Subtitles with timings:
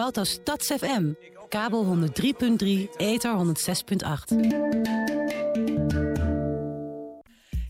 [0.00, 1.12] Salto Stads FM.
[1.48, 4.36] Kabel 103.3, ether 106.8.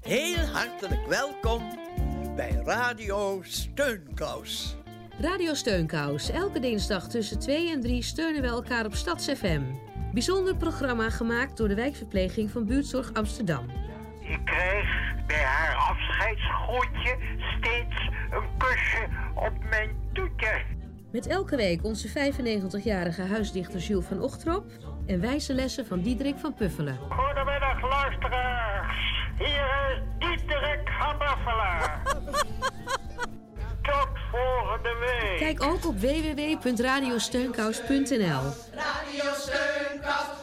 [0.01, 1.63] Heel hartelijk welkom
[2.37, 4.77] bij Radio Steunkous.
[5.19, 6.31] Radio Steunkous.
[6.31, 9.63] Elke dinsdag tussen 2 en 3 steunen we elkaar op Stads FM.
[10.13, 13.71] Bijzonder programma gemaakt door de wijkverpleging van Buurtzorg Amsterdam.
[14.21, 14.87] Ik kreeg
[15.27, 17.17] bij haar afscheidsgroetje
[17.59, 20.74] steeds een kusje op mijn toetje.
[21.15, 24.65] Met elke week onze 95-jarige huisdichter Jules van Ochtrop...
[25.07, 26.99] en wijze lessen van Diederik van Puffelen.
[27.09, 28.97] Goedemiddag luisteraars.
[29.39, 32.01] Hier is Diederik van Buffelen.
[33.91, 35.39] Tot volgende week.
[35.39, 40.34] Kijk ook op www.radiosteunkous.nl Radio Steunkous.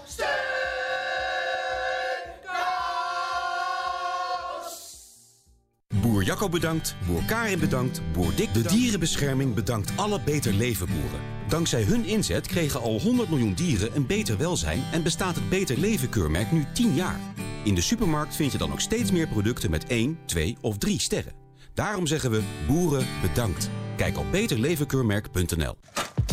[6.22, 11.20] Boer Jacco bedankt, boer Karin bedankt, boer Dick De Dierenbescherming bedankt alle Beter Leven boeren.
[11.48, 14.84] Dankzij hun inzet kregen al 100 miljoen dieren een beter welzijn...
[14.92, 17.20] en bestaat het Beter Leven keurmerk nu 10 jaar.
[17.64, 21.00] In de supermarkt vind je dan ook steeds meer producten met 1, 2 of 3
[21.00, 21.34] sterren.
[21.74, 23.70] Daarom zeggen we boeren bedankt.
[23.98, 25.78] Kijk op beterlevenkeurmerk.nl.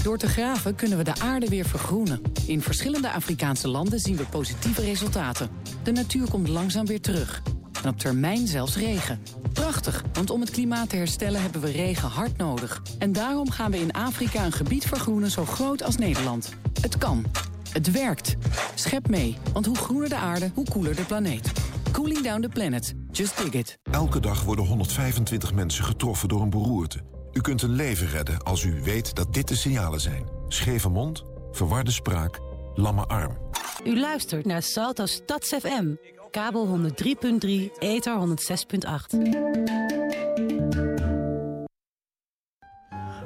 [0.02, 2.22] Door te graven kunnen we de aarde weer vergroenen.
[2.46, 5.50] In verschillende Afrikaanse landen zien we positieve resultaten.
[5.82, 7.42] De natuur komt langzaam weer terug.
[7.82, 9.22] En op termijn zelfs regen.
[9.52, 12.82] Prachtig, want om het klimaat te herstellen hebben we regen hard nodig.
[12.98, 16.54] En daarom gaan we in Afrika een gebied vergroenen zo groot als Nederland.
[16.80, 17.24] Het kan.
[17.72, 18.36] Het werkt.
[18.74, 21.52] Schep mee, want hoe groener de aarde, hoe koeler de planeet.
[21.92, 22.94] Cooling down the planet.
[23.10, 23.78] Just dig it.
[23.90, 27.00] Elke dag worden 125 mensen getroffen door een beroerte.
[27.32, 30.28] U kunt een leven redden als u weet dat dit de signalen zijn.
[30.48, 32.40] Scheve mond, verwarde spraak,
[32.74, 33.36] lamme arm.
[33.84, 35.94] U luistert naar Salto Stads FM.
[36.30, 39.78] Kabel 103.3, ether 106.8.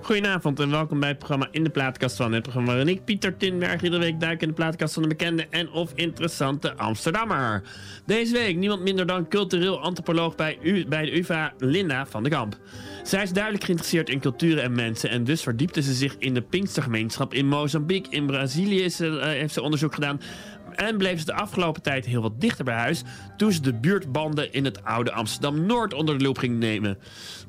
[0.03, 2.33] Goedenavond en welkom bij het programma In de Plaatkast van.
[2.33, 5.47] Het programma waarin ik, Pieter Tinberg, iedere week duik in de plaatkast van de bekende
[5.51, 7.63] en of interessante Amsterdammer.
[8.07, 12.57] Deze week niemand minder dan cultureel antropoloog bij, bij de UvA, Linda van de Kamp.
[13.03, 16.43] Zij is duidelijk geïnteresseerd in culturen en mensen en dus verdiepte ze zich in de
[16.43, 18.11] Pinkstergemeenschap in Mozambique.
[18.11, 20.21] In Brazilië is, uh, heeft ze onderzoek gedaan
[20.75, 23.03] en bleef ze de afgelopen tijd heel wat dichter bij huis
[23.37, 26.99] toen ze de buurtbanden in het oude Amsterdam-Noord onder de loep ging nemen.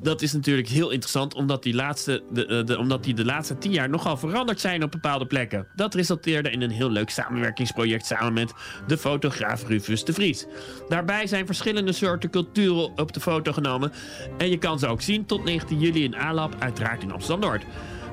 [0.02, 3.72] Dat is natuurlijk heel interessant omdat die, laatste, de, de, omdat die de laatste tien
[3.72, 5.68] jaar nogal veranderd zijn op bepaalde plekken.
[5.76, 8.54] Dat resulteerde in een heel leuk samenwerkingsproject samen met
[8.88, 10.46] de fotograaf Rufus de Vries.
[10.90, 13.92] Daarbij zijn verschillende soorten culturen op de foto genomen
[14.38, 17.64] en je kan ze ook zien tot 19 juli in Alab, uiteraard in Amsterdam-Noord.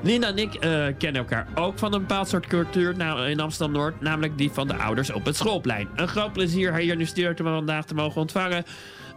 [0.03, 4.01] Linda en ik uh, kennen elkaar ook van een bepaald soort cultuur nou, in Amsterdam-Noord.
[4.01, 5.89] Namelijk die van de ouders op het schoolplein.
[5.95, 8.63] Een groot plezier hier nu stuurt we vandaag te mogen ontvangen.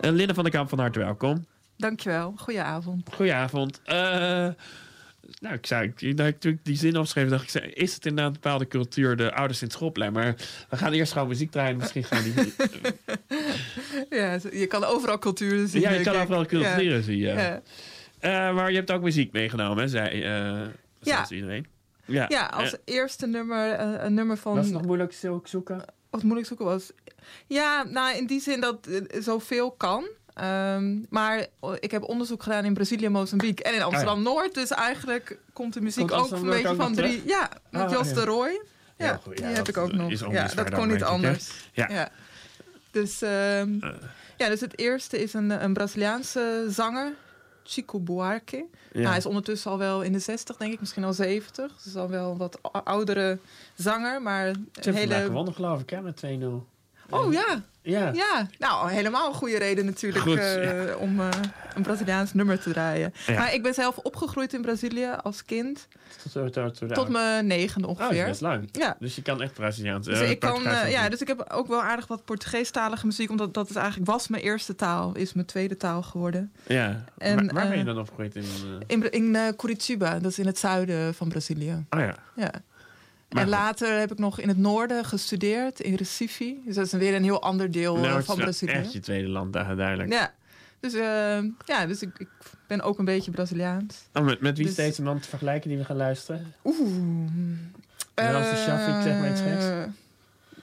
[0.01, 1.47] Uh, Linda van der Kamp, van harte welkom.
[1.77, 2.35] Dankjewel.
[2.37, 3.09] Goedenavond.
[3.15, 3.81] Goedenavond.
[3.87, 3.95] Uh,
[5.41, 5.93] nou, ik zei,
[6.39, 9.33] toen ik die zin opschreef, dacht ik, zei, is het inderdaad een bepaalde cultuur, de
[9.35, 10.13] ouders in het schoolplein?
[10.13, 10.35] Maar
[10.69, 12.55] we gaan eerst gewoon muziek draaien, misschien gaan die...
[14.19, 15.81] ja, je kan overal culturen zien.
[15.81, 17.01] Ja, je kan overal culturen ja.
[17.01, 17.41] zien, ja.
[17.41, 17.63] ja.
[18.25, 20.67] Uh, maar je hebt ook muziek meegenomen, hè, zei uh,
[21.01, 21.27] ja.
[21.29, 21.67] iedereen.
[22.05, 24.55] Ja, ja als uh, eerste nummer een nummer van...
[24.55, 25.13] Was het nog moeilijk
[25.45, 25.85] zoeken?
[26.11, 26.93] Wat moeilijk zoeken was...
[27.47, 30.09] Ja, nou in die zin dat zoveel kan.
[30.43, 31.47] Um, maar
[31.81, 34.49] ik heb onderzoek gedaan in Brazilië, Mozambique en in Amsterdam-Noord.
[34.49, 34.61] Oh, ja.
[34.61, 37.23] Dus eigenlijk komt de muziek komt ook een beetje ook van drie...
[37.27, 38.15] Ja, met oh, Jos ja.
[38.15, 38.61] de Roy.
[38.97, 40.33] Ja, ja goed, die heb ik ook nog.
[40.33, 41.51] Ja, dat kon niet anders.
[41.73, 41.89] Ja.
[41.89, 42.09] ja.
[42.91, 43.81] Dus, um,
[44.37, 47.13] ja, dus het eerste is een, een Braziliaanse zanger...
[47.65, 48.57] Chico Buarque.
[48.57, 48.67] Ja.
[48.93, 51.83] Nou, hij is ondertussen al wel in de 60, denk ik, misschien al 70.
[51.83, 53.39] Dus al wel een wat oudere
[53.75, 55.15] zanger, maar Ze hebben hele...
[55.15, 56.29] gewonnen, geloof ik, hè, met 2-0.
[57.11, 57.63] Oh ja.
[57.85, 58.13] Ja.
[58.13, 58.49] Ja.
[58.59, 60.95] Nou, helemaal een goede reden natuurlijk Goed, uh, ja.
[60.95, 61.29] om uh,
[61.75, 63.15] een Braziliaans nummer te draaien.
[63.27, 63.35] Ja.
[63.35, 65.89] Maar ik ben zelf opgegroeid in Brazilië als kind.
[66.33, 68.27] Tot, tot, tot, Tot mijn negende Oh, dat ongeveer.
[68.27, 68.69] best lang.
[68.73, 68.97] Ja.
[68.99, 70.07] Dus je kan echt Braziliaans.
[70.07, 73.31] Dus eh, ik, kan, eh, ja, dus ik heb ook wel aardig wat Portugeestalige muziek.
[73.31, 75.15] Omdat dat is eigenlijk was mijn eerste taal.
[75.15, 76.53] Is mijn tweede taal geworden.
[76.67, 77.05] Ja.
[77.19, 78.35] En, waar, waar ben je eh, dan opgegroeid?
[78.35, 78.85] In, eh?
[78.87, 81.85] In, in eh, Curitiba, dat is in het zuiden van Brazilië.
[81.91, 82.15] Oh ja.
[82.37, 82.51] Ja.
[83.35, 86.57] En later heb ik nog in het noorden gestudeerd, in Recife.
[86.65, 88.73] Dus dat is weer een heel ander deel nou, eh, van Brazilië.
[88.73, 90.13] echt je tweede land, daar, duidelijk.
[90.13, 90.33] Ja,
[90.81, 92.29] dus, eh, ja, dus ik, ik
[92.67, 94.09] ben ook een beetje Braziliaans.
[94.13, 96.55] Oh, met, met wie Dus- deze man te vergelijken die we gaan luisteren?
[96.65, 96.79] Oeh.
[98.15, 99.41] Nederlandse Shafiq, zeg maar iets.
[99.41, 99.83] Eh,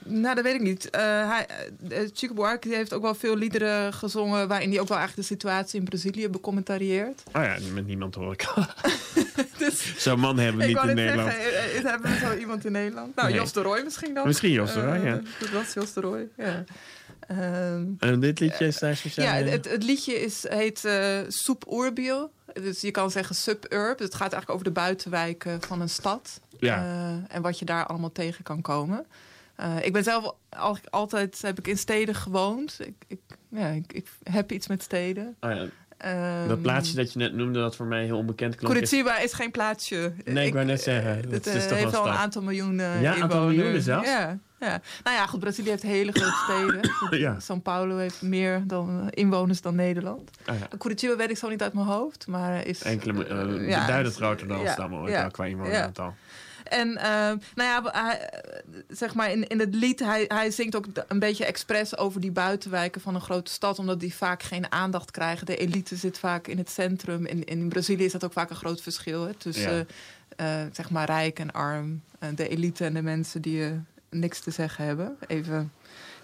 [0.04, 0.90] Nou, dat weet ik niet.
[0.90, 1.46] Eh, hij,
[1.88, 4.48] eh, Chico Buarque heeft ook wel veel liederen gezongen...
[4.48, 7.22] waarin hij ook wel eigenlijk de situatie in Brazilië becommentarieert.
[7.32, 8.64] Oh ja, met niemand hoor ik al.
[9.96, 11.32] Zo'n man hebben we niet in Nederland.
[11.32, 13.16] Zeggen, eh, eh, hebben we zo iemand in Nederland?
[13.16, 13.36] Nou, Nee.
[13.36, 14.26] Jos de Roy misschien dan.
[14.26, 15.20] Misschien Jos de Roy, Eh, ja.
[15.40, 16.64] Dat was Jos de Roy, ja.
[17.26, 19.46] Ehm, En dit liedje is daar speciaal ja, in?
[19.46, 22.30] het, het liedje is, heet eh Soep Urbio.
[22.52, 23.98] Dus je kan zeggen suburb.
[23.98, 26.40] Het gaat eigenlijk over de buitenwijken van een stad.
[27.28, 29.06] en wat je daar allemaal tegen kan komen.
[29.82, 32.76] Ik ben zelf al, altijd heb ik in steden gewoond.
[32.80, 35.36] Ik, ik ja, ik, ik, heb iets met steden.
[35.40, 35.66] Oh ja.
[36.42, 38.74] Um, dat plaatsje dat je net noemde, dat voor mij heel onbekend klonk.
[38.74, 40.12] Curitiba is geen plaatsje.
[40.24, 41.30] Nee, ik wou net zeggen.
[41.30, 44.08] Het, is toch heeft al een aantal miljoen uh, Ja, een aantal miljoenen zelfs?
[44.08, 44.80] Ja, ja.
[45.04, 47.18] Nou ja, goed, Brazilië heeft hele grote steden.
[47.18, 47.36] ja.
[47.40, 50.30] São Paulo heeft meer dan, inwoners dan Nederland.
[50.44, 50.68] Ah, ja.
[50.78, 52.82] Curitiba weet ik zo niet uit mijn hoofd, maar is...
[52.82, 56.14] Enkele, uh, ja, beduidend groter dan Amsterdam, ja, qua inwoneraantal.
[56.72, 58.30] En uh, nou ja, hij,
[58.88, 62.30] zeg maar in, in het lied, hij, hij zingt ook een beetje expres over die
[62.30, 65.46] buitenwijken van een grote stad, omdat die vaak geen aandacht krijgen.
[65.46, 67.26] De elite zit vaak in het centrum.
[67.26, 69.88] In, in Brazilië is dat ook vaak een groot verschil hè, tussen
[70.40, 72.02] uh, zeg maar rijk en arm.
[72.20, 73.80] Uh, de elite en de mensen die
[74.10, 75.16] niks te zeggen hebben.
[75.26, 75.72] Even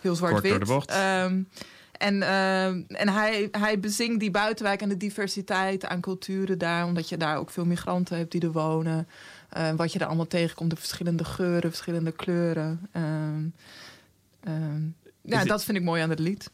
[0.01, 0.71] heel zwart-wit.
[0.91, 1.49] Um,
[1.93, 6.85] en, uh, en hij, hij bezingt die buitenwijk en de diversiteit aan culturen daar.
[6.85, 9.09] Omdat je daar ook veel migranten hebt die er wonen.
[9.57, 12.89] Uh, wat je er allemaal tegenkomt, de verschillende geuren, verschillende kleuren.
[12.97, 14.75] Uh,
[15.23, 16.51] ja, dat vind ik mooi aan het lied.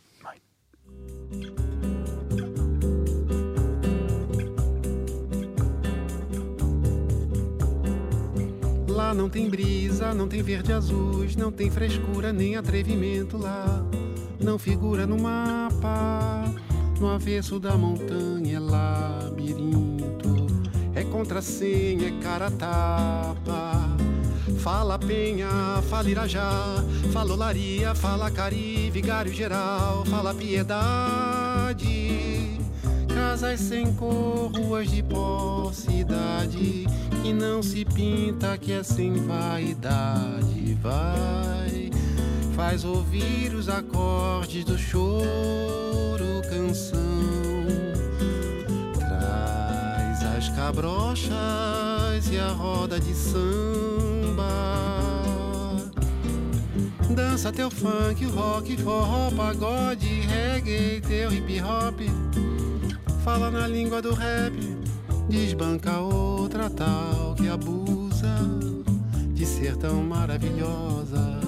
[8.86, 13.82] Lá não tem brisa, não tem verde azuis, não tem frescura nem atrevimento lá.
[14.38, 16.52] Não figura no mapa,
[17.00, 20.33] no avesso da montanha é labirinto.
[20.94, 23.96] É contrassenha, é cara tapa.
[24.58, 26.82] Fala Penha, fala Irajá,
[27.12, 31.34] fala Olaria, fala Cari, Vigário Geral, fala Piedade.
[33.14, 36.86] Casas sem cor, ruas de pó, cidade
[37.24, 40.74] que não se pinta, que é sem vaidade.
[40.82, 41.90] Vai,
[42.54, 47.43] faz ouvir os acordes do choro, canção
[50.54, 54.44] cabrochas e a roda de samba.
[57.10, 62.00] Dança teu funk, rock, forró, pagode, reggae, teu hip hop.
[63.22, 64.54] Fala na língua do rap,
[65.28, 68.36] desbanca outra tal que abusa
[69.32, 71.40] de ser tão maravilhosa.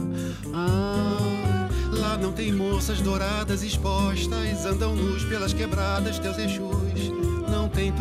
[0.54, 7.10] Ah, lá não tem moças douradas expostas, andam nus pelas quebradas, teus Exus.
[7.50, 7.92] Não tem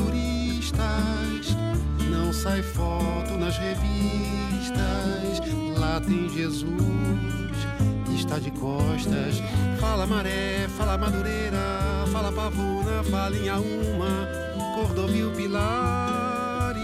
[0.72, 1.56] turistas
[2.10, 4.76] não sai foto nas revistas.
[5.78, 7.58] Lá tem Jesus,
[8.16, 9.42] está de costas.
[9.80, 14.28] Fala maré, fala madureira, fala pavuna, fala em uma,
[14.76, 16.84] cordovil pilares.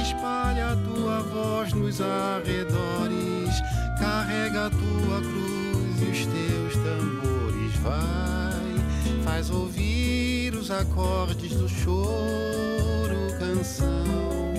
[0.00, 3.60] Espalha a tua voz nos arredores,
[3.98, 7.74] carrega a tua cruz e os teus tambores.
[7.82, 8.76] Vai,
[9.24, 10.05] faz ouvir
[10.66, 14.52] os acordes do choro, canção.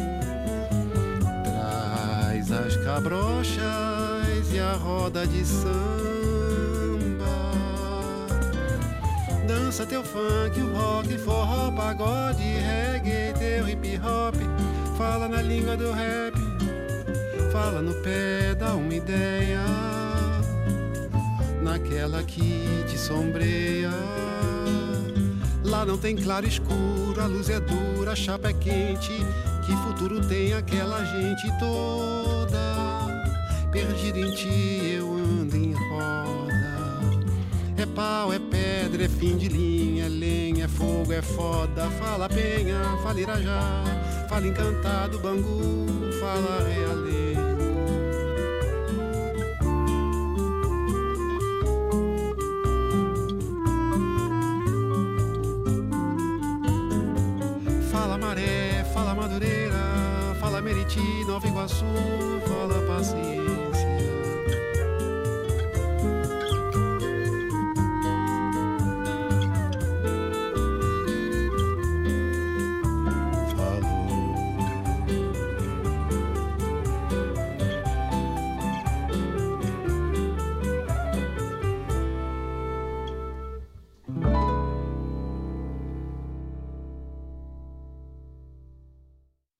[1.44, 5.68] Traz as cabrochas e a roda de samba.
[9.46, 14.36] Dança teu funk, o rock, forró, pagode, reggae, teu hip hop.
[14.98, 16.36] Fala na língua do rap,
[17.52, 19.60] fala no pé, dá uma ideia.
[21.62, 24.37] Naquela que te sombreia.
[25.68, 29.12] Lá não tem claro escuro, a luz é dura, a chapa é quente.
[29.66, 32.58] Que futuro tem aquela gente toda?
[33.70, 36.48] Perdido em ti, eu ando em roda.
[37.76, 41.90] É pau, é pedra, é fim de linha, é lenha, é fogo, é foda.
[42.00, 43.84] Fala penha, fala irajá,
[44.30, 45.86] fala encantado, bangu,
[46.22, 47.17] fala realengo.
[60.88, 61.86] Meriti, Nova Iguaçu,
[62.48, 63.67] fala paciência.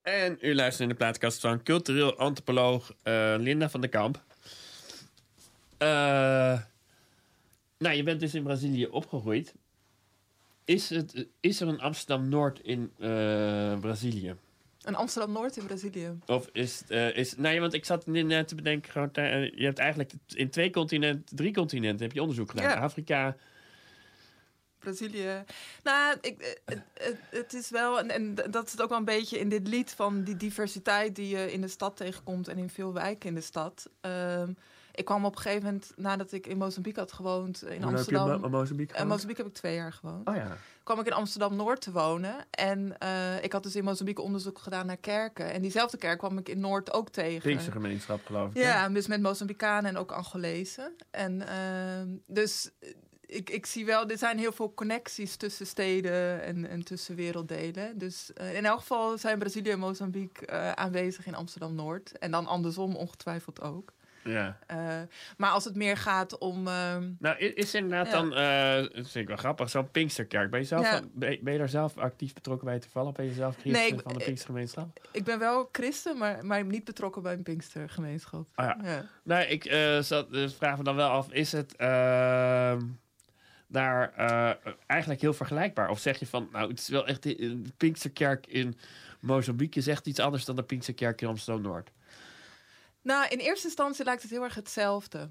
[0.08, 4.24] En u luistert in de plaatkast van cultureel antropoloog uh, Linda van der Kamp.
[5.80, 6.60] Uh,
[7.78, 9.54] nou, je bent dus in Brazilië opgegroeid.
[10.66, 14.36] Is, het, is er een Amsterdam-Noord in uh, Brazilië?
[14.82, 16.20] Een Amsterdam-Noord in Brazilië?
[16.26, 16.84] Of is
[17.14, 18.92] is, nee, want ik zat net te bedenken...
[18.92, 19.10] Gewoon,
[19.56, 22.06] je hebt eigenlijk in twee continenten, drie continenten...
[22.06, 22.82] heb je onderzoek gedaan.
[22.82, 23.36] Afrika,
[24.80, 25.44] Brazilië.
[25.84, 29.40] Nou, ik, het, het, het is wel, en, en dat het ook wel een beetje
[29.40, 32.94] in dit lied van die diversiteit die je in de stad tegenkomt en in veel
[32.94, 33.90] wijken in de stad.
[34.02, 34.52] Ehm,
[34.92, 38.30] ik kwam op een gegeven moment, nadat ik in Mozambique had gewoond, in Hoe Amsterdam.
[38.30, 39.10] heb je in Mo- Mozambique In gewoond?
[39.10, 40.28] Mozambique heb ik twee jaar gewoond.
[40.28, 40.58] Oh ja.
[40.84, 42.36] kwam ik in Amsterdam-Noord te wonen.
[42.52, 45.52] En eh, ik had dus in Mozambique onderzoek gedaan naar kerken.
[45.54, 47.42] En diezelfde kerk kwam ik in Noord ook tegen.
[47.42, 48.56] Pinkse gemeenschap, geloof ik.
[48.62, 48.62] hè?
[48.70, 50.96] Ja, dus met Mozambicanen en ook Angolezen.
[51.12, 52.90] En ehm, dus eh,
[53.28, 57.98] ik, ik zie wel, er zijn heel veel connecties tussen steden en, en tussen werelddelen.
[57.98, 62.18] Dus eh, in elk geval zijn Brazilië en Mozambique eh, aanwezig in Amsterdam-Noord.
[62.18, 63.94] En dan andersom ongetwijfeld ook.
[64.24, 64.58] Ja.
[64.68, 64.78] Eh,
[65.38, 66.68] maar als het meer gaat om...
[66.68, 68.12] ehm, Nou, i- is inderdaad Ja.
[68.12, 70.50] dan, eh, dat vind ik wel grappig, zo'n Pinksterkerk.
[70.52, 71.02] Ben je, zelf, Ja.
[71.14, 73.12] ben, ben je daar zelf actief betrokken bij toevallig?
[73.12, 75.08] Ben je zelf christen Nee, ik- van de Pinkstergemeenschap?
[75.12, 78.48] ik ben wel christen, maar, maar niet betrokken bij een Pinkstergemeenschap.
[78.56, 78.78] Ah ja.
[78.90, 79.06] Ja.
[79.24, 79.64] Nee, ik
[80.04, 82.82] zat, dus vraag me dan wel af, is het ehm,
[83.68, 85.90] daar eh, eigenlijk heel vergelijkbaar?
[85.90, 88.78] Of zeg je van, nou, het is wel echt, de Pinksterkerk in
[89.20, 91.92] Mozambique is echt iets anders dan de Pinksterkerk in Amsterdam-Noord.
[93.02, 95.30] Nou, in eerste instantie lijkt het heel erg hetzelfde.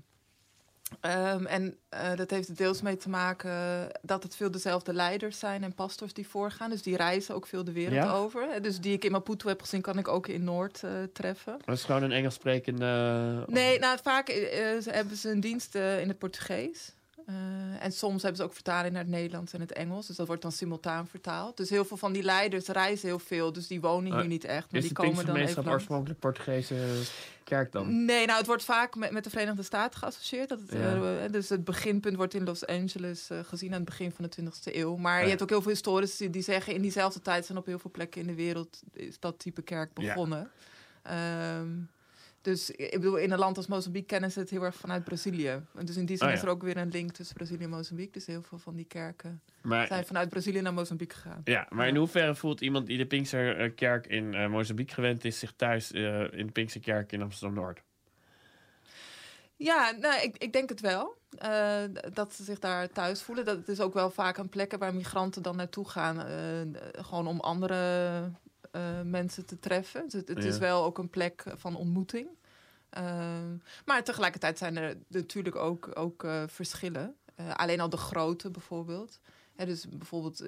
[1.01, 5.63] Ehm, en eh, dat heeft deels mee te maken dat het veel dezelfde leiders zijn
[5.65, 6.71] en pastors die voorgaan.
[6.71, 8.13] Dus die reizen ook veel de wereld Ja?
[8.13, 8.51] over.
[8.51, 11.59] Eh, Dus die ik in Maputo heb gezien, kan ik ook in Noord eh, treffen.
[11.65, 13.45] Dat is gewoon een Engels sprekende...
[13.47, 16.95] Nee, nou, vaak eh, hebben ze een dienst eh, in het Portugees.
[17.27, 17.35] Eh,
[17.85, 20.07] en soms hebben ze ook vertaling naar het Nederlands en het Engels.
[20.07, 21.57] Dus dat wordt dan simultaan vertaald.
[21.57, 23.53] Dus heel veel van die leiders reizen heel veel.
[23.53, 24.71] Dus die wonen hier Eh, niet echt.
[24.73, 25.57] Maar is die de komen dan langs.
[25.67, 26.75] oorspronkelijk Portugese
[27.45, 28.05] kerk dan?
[28.05, 30.49] Nee, nou, het wordt vaak met, met de Verenigde Staten geassocieerd.
[30.49, 31.23] Dat het, Ja.
[31.25, 34.77] eh, dus het beginpunt wordt in Los Angeles gezien aan het begin van de 20e
[34.77, 34.97] eeuw.
[34.97, 35.23] Maar Ja.
[35.23, 36.75] je hebt ook heel veel historici die zeggen...
[36.75, 38.83] in diezelfde tijd zijn op heel veel plekken in de wereld...
[38.93, 40.07] is dat type kerk Ja.
[40.15, 40.51] begonnen.
[42.47, 45.49] Dus ik bedoel, in een land als Mozambique kennen ze het heel erg vanuit Brazilië.
[45.75, 47.71] En dus in die zin Oh, is er ook weer een link tussen Brazilië en
[47.71, 48.13] Mozambique.
[48.13, 51.41] Dus heel veel van die kerken Maar- zijn vanuit Brazilië naar Mozambique gegaan.
[51.45, 55.39] Ja, maar in hoeverre voelt iemand die de Pinksterkerk in eh, Mozambique gewend is...
[55.39, 57.83] zich thuis eh, in de Pinksterkerk in Amsterdam-Noord?
[59.57, 61.17] Ja, nou, ik, ik denk het wel.
[61.39, 63.45] Eh, dat ze zich daar thuis voelen.
[63.45, 66.21] Dat het is ook wel vaak een plekken waar migranten dan naartoe gaan.
[66.21, 68.31] eh, gewoon om andere
[68.71, 70.03] eh, mensen te treffen.
[70.05, 72.29] Dus het het is wel ook een plek van ontmoeting.
[72.97, 77.15] Ehm, maar tegelijkertijd zijn er natuurlijk ook, ook eh, verschillen.
[77.35, 79.21] Eh, alleen al de grootte bijvoorbeeld.
[79.57, 80.41] Hè, dus bijvoorbeeld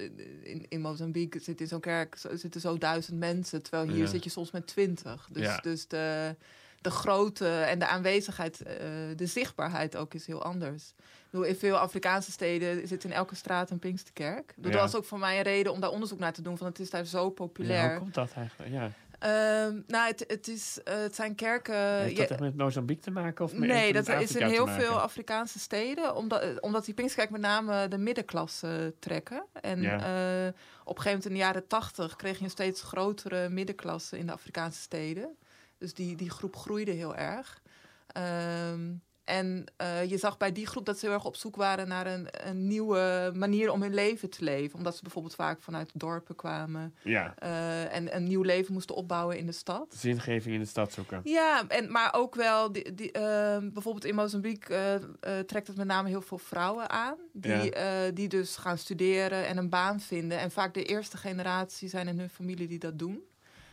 [0.42, 3.62] in, in, Mozambique zit in zo'n kerk zo- zitten zo duizend mensen.
[3.62, 4.06] Terwijl hier Ja.
[4.06, 5.28] zit je soms met twintig.
[5.32, 5.56] Dus, Ja.
[5.58, 6.36] dus de,
[6.80, 8.76] de grootte en de aanwezigheid, eh,
[9.16, 10.94] de zichtbaarheid ook is heel anders.
[11.30, 14.54] Bedoel, in veel Afrikaanse steden zit in elke straat een Pinksterkerk.
[14.56, 14.78] Dat Ja.
[14.78, 16.58] was ook voor mij een reden om daar onderzoek naar te doen.
[16.58, 17.90] Van het is daar zo populair.
[17.90, 18.72] Hoe komt dat eigenlijk?
[18.72, 18.90] Ja.
[19.18, 21.74] Ehm, nou, het, het, is, eh, het zijn kerken.
[21.74, 23.44] Heeft dat echt met Mozambique te maken?
[23.44, 26.14] Of met- nee, dat is in heel veel Afrikaanse steden.
[26.16, 29.44] Omdat, eh, omdat die Pinksterkerk met name de middenklasse trekken.
[29.60, 29.92] En Ja.
[29.94, 30.48] eh,
[30.84, 34.26] op een gegeven moment in de jaren tachtig kreeg je een steeds grotere middenklasse in
[34.26, 35.36] de Afrikaanse steden.
[35.78, 37.60] Dus die, die groep groeide heel erg.
[38.06, 38.90] Ehm,
[39.28, 42.06] en eh, je zag bij die groep dat ze heel erg op zoek waren naar
[42.06, 44.78] een, een nieuwe manier om hun leven te leven.
[44.78, 46.94] Omdat ze bijvoorbeeld vaak vanuit dorpen kwamen.
[47.02, 47.34] Ja.
[47.38, 49.94] eh, en een nieuw leven moesten opbouwen in de stad.
[49.98, 51.20] Zingeving in de stad zoeken.
[51.24, 54.94] Ja, en, maar ook wel, die, die, ehm, bijvoorbeeld in Mozambique eh,
[55.38, 57.16] eh, trekt het met name heel veel vrouwen aan.
[57.32, 57.70] Die, Ja.
[57.70, 60.38] eh, die dus gaan studeren en een baan vinden.
[60.38, 63.22] En vaak de eerste generatie zijn in hun familie die dat doen.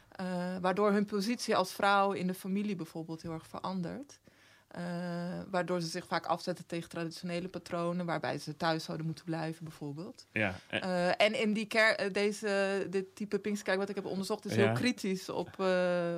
[0.10, 0.26] Eh,
[0.62, 4.20] waardoor hun positie als vrouw in de familie bijvoorbeeld heel erg verandert.
[4.76, 4.84] Eh,
[5.50, 10.26] waardoor ze zich vaak afzetten tegen traditionele patronen, waarbij ze thuis zouden moeten blijven, bijvoorbeeld.
[10.32, 10.56] Ja.
[10.68, 14.46] en- Eh, en in die ker eh, deze, dit type Pinksterkerk wat ik heb onderzocht,
[14.46, 14.66] is Ja.
[14.66, 15.60] heel kritisch op,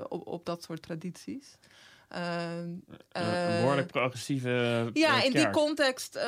[0.10, 1.58] op, op dat soort tradities.
[2.08, 6.26] Ehm, een eh, behoorlijk progressieve ja, eh, in die context eh,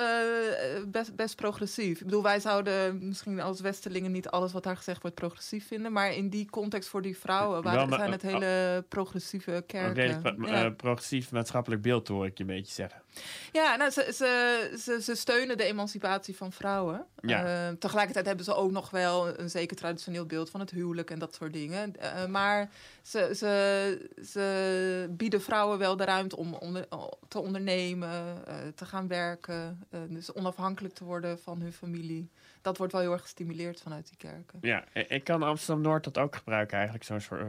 [0.88, 2.00] best, best progressief.
[2.00, 5.92] Ik bedoel, wij zouden misschien als Westelingen niet alles wat daar gezegd wordt progressief vinden.
[5.92, 9.94] Maar in die context voor die vrouwen maar- zijn het hele progressieve Een kerken.
[9.94, 10.70] redelijk Ja.
[10.70, 13.02] progressief maatschappelijk beeld, hoor ik je een beetje zeggen.
[13.52, 17.06] Ja, nou, ze, ze, ze, ze steunen de emancipatie van vrouwen.
[17.22, 17.68] Ja.
[17.68, 21.20] Eh, tegelijkertijd hebben ze ook nog wel een zeker traditioneel beeld van het huwelijk en
[21.20, 21.96] dat soort dingen.
[21.96, 22.70] Eh, maar
[23.02, 26.88] ze, ze, ze bieden vrouwen wel de ruimte om onder-
[27.28, 29.84] te ondernemen, eh, te gaan werken.
[30.10, 32.30] dus onafhankelijk te worden van hun familie.
[32.62, 34.60] Dat wordt wel heel erg gestimuleerd vanuit die kerken.
[34.62, 37.06] Ja, ik kan Amsterdam-Noord dat ook gebruiken eigenlijk.
[37.06, 37.42] Zo'n soort,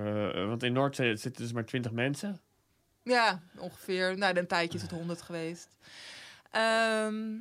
[0.47, 2.41] want in Noord zi- zitten dus maar 20 mensen.
[3.03, 4.19] Ja, ongeveer.
[4.19, 5.69] Nou, een tijdje is het 100 geweest.
[6.51, 7.37] Ehm,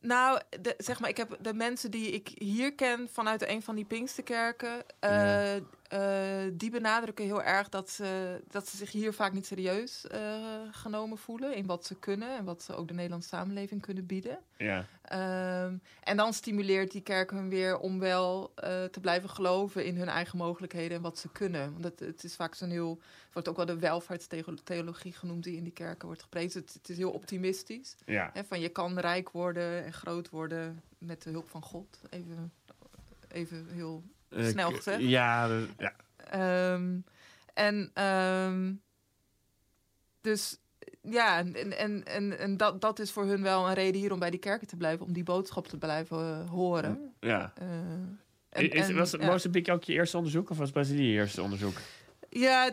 [0.00, 3.74] nou, de, zeg maar, ik heb de mensen die ik hier ken vanuit een van
[3.74, 4.82] die Pinksterkerken.
[4.98, 5.60] eh, Ja.
[5.90, 10.18] Eh, die benadrukken heel erg dat ze, dat ze zich hier vaak niet serieus uh,
[10.70, 14.38] genomen voelen in wat ze kunnen en wat ze ook de Nederlandse samenleving kunnen bieden.
[14.56, 14.86] Ja.
[15.64, 19.96] Um, en dan stimuleert die kerk hun weer om wel uh, te blijven geloven in
[19.96, 21.72] hun eigen mogelijkheden en wat ze kunnen.
[21.72, 23.00] Want het, het is vaak zo'n heel,
[23.32, 26.60] wordt ook wel de welvaartstheologie genoemd die in die kerken wordt geprezen.
[26.60, 27.96] Het, het is heel optimistisch.
[28.06, 28.30] Ja.
[28.32, 32.00] Hè, van je kan rijk worden en groot worden met de hulp van God.
[32.10, 32.52] Even,
[33.28, 35.00] even heel snel gezegd.
[35.00, 35.92] Ja, ja.
[36.72, 37.04] Um,
[37.54, 38.82] en um,
[40.20, 40.58] dus
[41.02, 44.18] ja, en, en, en, en dat, dat is voor hun wel een reden hier om
[44.18, 47.14] bij die kerken te blijven, om die boodschap te blijven uh, horen.
[47.20, 47.52] Ja.
[47.62, 47.68] Uh,
[48.48, 49.26] en, is, was ja.
[49.26, 51.76] Mozambique ook je eerste onderzoek of was Brazilië je eerste onderzoek?
[52.28, 52.70] Ja,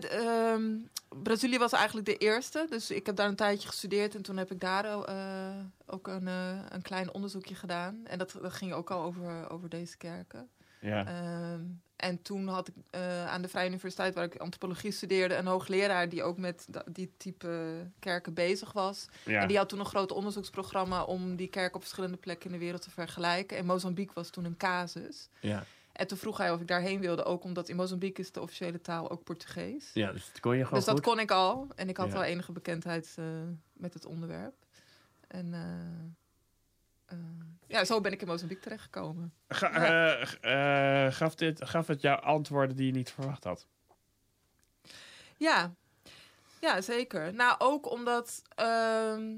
[0.54, 0.90] um,
[1.24, 2.66] Brazilië was eigenlijk de eerste.
[2.70, 6.28] Dus ik heb daar een tijdje gestudeerd en toen heb ik daar uh, ook een,
[6.70, 8.02] een klein onderzoekje gedaan.
[8.04, 10.50] En dat, dat ging ook al over, over deze kerken.
[10.88, 11.52] Ja.
[11.54, 15.46] Um, en toen had ik uh, aan de Vrije Universiteit, waar ik antropologie studeerde, een
[15.48, 19.08] hoogleraar die ook met die type kerken bezig was.
[19.26, 19.42] Ja.
[19.42, 22.64] En die had toen een groot onderzoeksprogramma om die kerken op verschillende plekken in de
[22.64, 23.58] wereld te vergelijken.
[23.58, 25.30] En Mozambique was toen een casus.
[25.40, 25.64] Ja.
[25.92, 28.82] En toen vroeg hij of ik daarheen wilde, ook omdat in Mozambique is de officiële
[28.82, 29.92] taal ook Portugees.
[29.94, 31.06] Ja, dus dat kon je gewoon Dus dat goed.
[31.06, 31.68] kon ik al.
[31.76, 32.14] En ik had Ja.
[32.14, 33.26] wel enige bekendheid uh,
[33.74, 34.56] met het onderwerp.
[35.28, 35.60] En uh,
[37.14, 37.20] uh,
[37.68, 39.34] ja, zo ben ik in Mozambique terechtgekomen.
[39.48, 40.16] Ga, Ja.
[40.42, 43.66] eh, eh, gaf, dit, gaf het jou antwoorden die je niet verwacht had?
[45.38, 45.74] Ja,
[46.60, 47.34] ja zeker.
[47.34, 49.34] Nou, ook omdat ehm,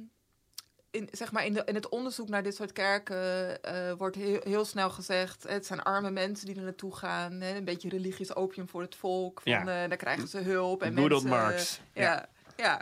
[0.92, 4.40] in, zeg maar in, de, in het onderzoek naar dit soort kerken eh, wordt heel,
[4.44, 7.42] heel snel gezegd: het zijn arme mensen die er naartoe gaan.
[7.42, 9.42] Hè, een beetje religieus opium voor het volk.
[9.42, 9.60] Van, Ja.
[9.60, 10.82] eh, daar krijgen ze hulp.
[10.84, 11.82] En old mensen, Marx.
[11.94, 12.30] ja, ja.
[12.56, 12.82] Ja.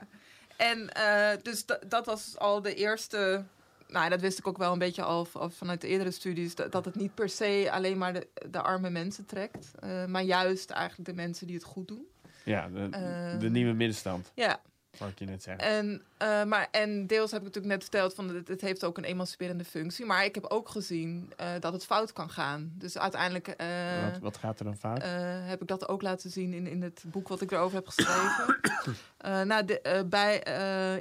[0.58, 3.44] En eh, dus da- dat was al de eerste.
[3.88, 6.56] Nou, dat wist ik ook wel een beetje al, al vanuit de eerdere studies.
[6.56, 9.72] Dat, dat het niet per se alleen maar de, de arme mensen trekt.
[9.80, 12.06] eh, maar juist eigenlijk de mensen die het goed doen.
[12.46, 14.32] Ja, de, Eh, de nieuwe middenstand.
[14.36, 14.60] Ja.
[15.00, 15.58] Wat ik je net zei.
[15.58, 18.98] En, eh, maar, en deels heb ik natuurlijk net verteld van het, het heeft ook
[18.98, 20.06] een emanciperende functie.
[20.06, 22.72] Maar ik heb ook gezien eh, dat het fout kan gaan.
[22.76, 23.68] Dus uiteindelijk eh,
[24.12, 25.04] wat, wat gaat er dan fout?
[25.48, 28.60] heb ik dat ook laten zien in, in het boek wat ik erover heb geschreven.
[29.48, 30.40] Nou, de, bij,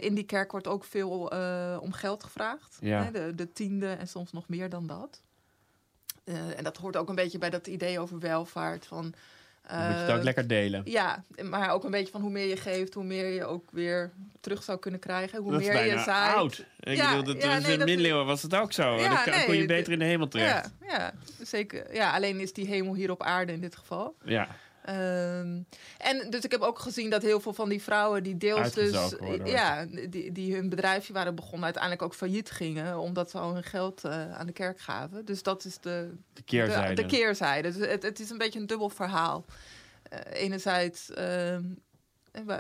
[0.01, 1.19] in die kerk wordt ook veel
[1.81, 2.77] om geld gevraagd.
[2.81, 3.03] Ja.
[3.03, 5.23] Hè, de, de tiende en soms nog meer dan dat.
[6.57, 8.87] En dat hoort ook een beetje bij dat idee over welvaart.
[8.87, 9.15] Van,
[9.69, 10.83] Dan moet je het eh, ook lekker delen.
[10.85, 14.11] ja, maar ook een beetje van hoe meer je geeft, hoe meer je ook weer
[14.41, 15.39] terug zou kunnen krijgen.
[15.43, 16.35] Hoe dat meer je zaait.
[16.37, 16.65] oud.
[16.81, 18.99] Ik Ja, bedoel, dat, ja, nee, in de dat- middeleeuwen was het ook zo.
[19.01, 20.71] Ja, dan kon je beter in de hemel terecht.
[20.81, 21.95] Ja, ja, zeker.
[21.95, 24.15] Ja, alleen is die hemel hier op aarde in dit geval.
[24.25, 24.49] Ja.
[24.87, 25.59] Ehm,
[25.99, 29.15] en dus ik heb ook gezien dat heel veel van die vrouwen die deels dus
[29.45, 33.63] ja, die, die hun bedrijfje waren begonnen uiteindelijk ook failliet gingen omdat ze al hun
[33.63, 35.25] geld eh, aan de kerk gaven.
[35.25, 36.95] Dus dat is de, De keerzijde.
[36.95, 37.73] De, de keerzijde.
[37.73, 39.45] Dus het, het is een beetje een dubbel verhaal.
[40.03, 41.65] Eh, enerzijds ehm,
[42.33, 42.59] eh,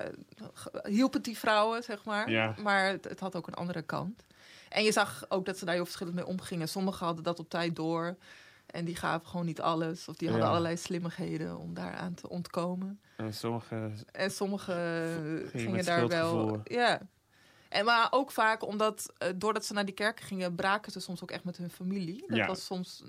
[0.84, 2.30] hielp het die vrouwen, zeg maar.
[2.30, 2.54] Ja.
[2.62, 4.24] Maar het, het had ook een andere kant.
[4.68, 6.68] En je zag ook dat ze daar heel verschillend mee omgingen.
[6.68, 8.16] Sommigen hadden dat op tijd door.
[8.66, 10.08] En die gaven gewoon niet alles.
[10.08, 10.52] Of die hadden Ja.
[10.52, 13.00] allerlei slimmigheden om daaraan te ontkomen.
[13.16, 16.60] En sommige En sommigen gingen daar wel.
[16.64, 17.00] Ja.
[17.68, 21.22] En maar ook vaak omdat, eh, doordat ze naar die kerken gingen, braken ze soms
[21.22, 22.24] ook echt met hun familie.
[22.26, 22.46] Dat Ja.
[22.46, 23.02] was soms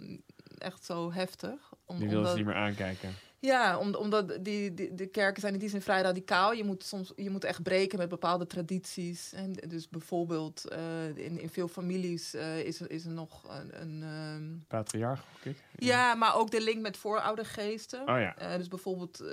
[0.58, 1.74] echt zo heftig.
[1.86, 3.14] Om, die wilden omdat, ze niet meer aankijken.
[3.40, 6.54] Ja, om, omdat die, die, de kerken zijn in die zin vrij radicaal.
[6.54, 9.34] Je moet soms je moet echt breken met bepaalde tradities.
[9.34, 13.82] En dus bijvoorbeeld eh, in, in veel families eh, is, er, is er nog een.
[13.82, 15.58] een ehm, Patriarch, ik.
[15.76, 18.00] ja, maar ook de link met vooroudergeesten.
[18.00, 18.38] Oh ja.
[18.38, 19.24] Eh, dus bijvoorbeeld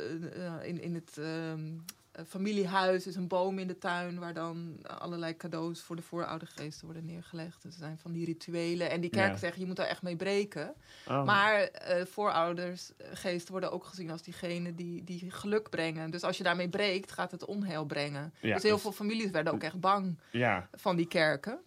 [0.62, 4.18] in, in het ehm, eh, familiehuis is een boom in de tuin...
[4.18, 7.62] waar dan allerlei cadeaus voor de vooroudergeesten worden neergelegd.
[7.62, 8.90] Dus er zijn van die rituelen.
[8.90, 9.38] En die kerken Ja.
[9.38, 10.74] zeggen, je moet daar echt mee breken.
[11.08, 11.24] Oh.
[11.24, 16.10] Maar eh vooroudersgeesten worden ook gezien als diegene die, die geluk brengen.
[16.10, 18.34] Dus als je daarmee breekt, gaat het onheil brengen.
[18.40, 20.68] Ja, dus heel dus- veel families werden ook echt bang Ja.
[20.72, 21.58] van die kerken.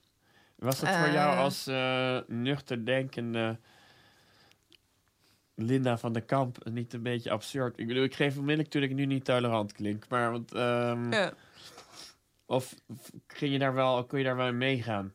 [0.55, 1.39] Was het voor jou Eh.
[1.39, 3.59] als eh, nuchter denkende
[5.59, 7.79] Linda van der Kamp niet een beetje absurd?
[7.79, 10.07] Ik bedoel, ik geef onmiddellijk ik nu niet tolerant klink.
[10.09, 11.33] Maar want, ehm, Ja.
[12.45, 12.73] Of
[13.27, 15.13] ging je daar wel, kon je daar wel in meegaan?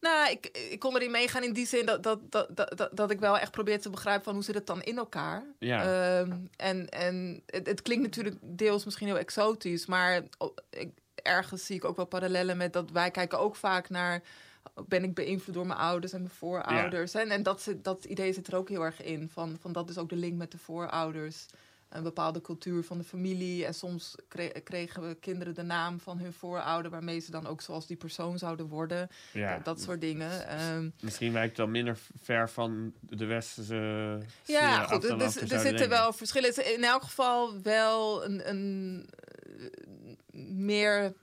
[0.00, 3.20] Nou, ik, ik kon erin meegaan in die zin dat, dat, dat, dat, dat, ik
[3.20, 5.44] wel echt probeer te begrijpen van hoe zit het dan in elkaar.
[5.58, 5.82] Ja.
[5.82, 10.22] Ehm, en en het, het klinkt natuurlijk deels misschien heel exotisch, maar
[10.70, 14.22] ik, ergens zie ik ook wel parallellen met dat wij kijken ook vaak naar
[14.88, 17.14] ben ik beïnvloed door mijn ouders en mijn voorouders.
[17.14, 19.28] En, en dat, dat idee zit er ook heel erg in.
[19.32, 21.46] Van, van dat is ook de link met de voorouders.
[21.88, 23.64] een bepaalde cultuur van de familie.
[23.64, 24.14] En soms
[24.64, 28.38] kregen we kinderen de naam van hun voorouder, waarmee ze dan ook zoals die persoon
[28.38, 29.08] zouden worden.
[29.32, 29.58] Ja.
[29.58, 30.60] dat soort dingen.
[30.74, 34.18] Um, Misschien wijkt het dan minder ver van de westerse.
[34.44, 35.02] Ja, goed.
[35.18, 36.74] Dus, er zitten wel verschillen.
[36.74, 39.08] In elk geval wel een, een
[40.32, 41.14] meer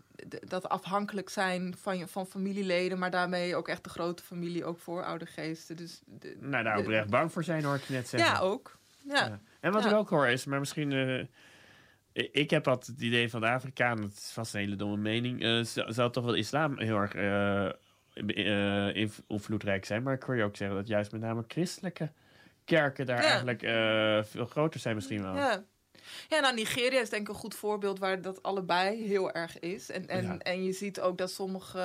[0.47, 4.79] dat afhankelijk zijn van, je, van familieleden, maar daarmee ook echt de grote familie, ook
[4.79, 5.75] vooroudergeesten.
[5.75, 8.31] Dus de, nou, daar ook echt bang voor zijn, hoor ik net zeggen.
[8.31, 8.77] Ja, ook.
[9.07, 9.39] Ja.
[9.59, 10.91] En wat ik ook hoor is, maar misschien.
[10.91, 11.25] Uh,
[12.31, 15.43] ik heb altijd het idee van de Afrikaan, dat is vast een hele domme mening,
[15.43, 20.03] uh, zou toch wel islam heel erg uh, invloedrijk zijn.
[20.03, 22.11] Maar ik hoor je ook zeggen dat juist met name christelijke
[22.65, 23.59] kerken daar eigenlijk
[24.27, 25.35] veel groter zijn misschien wel.
[25.35, 25.63] Ja.
[26.29, 29.89] Ja, nou, Nigeria is denk ik een goed voorbeeld waar dat allebei heel erg is.
[29.89, 31.79] En, en, en je ziet ook dat sommige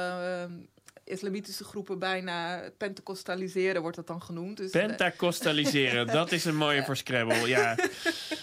[1.11, 4.57] islamitische groepen bijna pentecostaliseren, wordt dat dan genoemd.
[4.57, 7.77] Dus, eh, pentecostaliseren, dat is een mooie voor Scrabble, ja.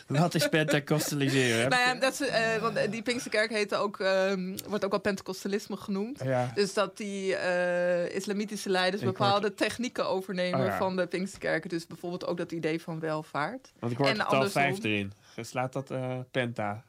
[0.08, 1.70] Wat is pentecostaliseren?
[1.70, 4.34] Nou ja, dat is, uh, want die Pinksterkerk heet ook, uh,
[4.68, 6.22] wordt ook wel pentecostalisme genoemd.
[6.24, 6.52] Ja.
[6.56, 11.70] Dus dat die uh, islamitische leiders bepaalde technieken overnemen oh van de Pinksterkerken.
[11.70, 13.72] Dus bijvoorbeeld ook dat idee van welvaart.
[13.80, 15.14] Want ik hoor en het al vijf erin.
[15.42, 15.92] Slaat dat
[16.32, 16.84] penta?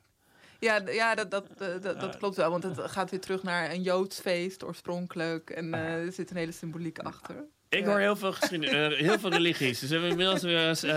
[0.58, 2.50] Ja, ja dat, dat, dat, dat, klopt wel.
[2.50, 5.50] Want het gaat weer terug naar een Joods feest oorspronkelijk.
[5.50, 7.44] En uh, er zit een hele symboliek achter.
[7.68, 9.78] Ik hoor heel veel geschiedenis, uh, heel veel religies.
[9.78, 10.92] Dus we hebben inmiddels weer eens uh,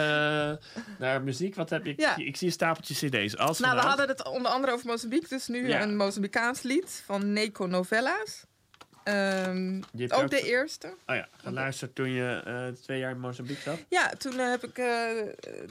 [0.99, 1.55] naar muziek.
[1.55, 1.93] Wat heb je?
[1.97, 2.17] Ja.
[2.17, 3.37] Ik zie een stapeltje cd's.
[3.37, 5.27] Als nou, we hadden het onder andere over Mozambique.
[5.29, 5.81] Dus nu ja.
[5.81, 8.45] een Mozambicaans lied van Neko Novella's.
[9.03, 10.87] Um, ook de eerste.
[11.05, 13.77] Oh ja, geluisterd toen je uh, twee jaar in Mozambique zat?
[13.89, 15.11] Ja, toen uh, heb ik uh,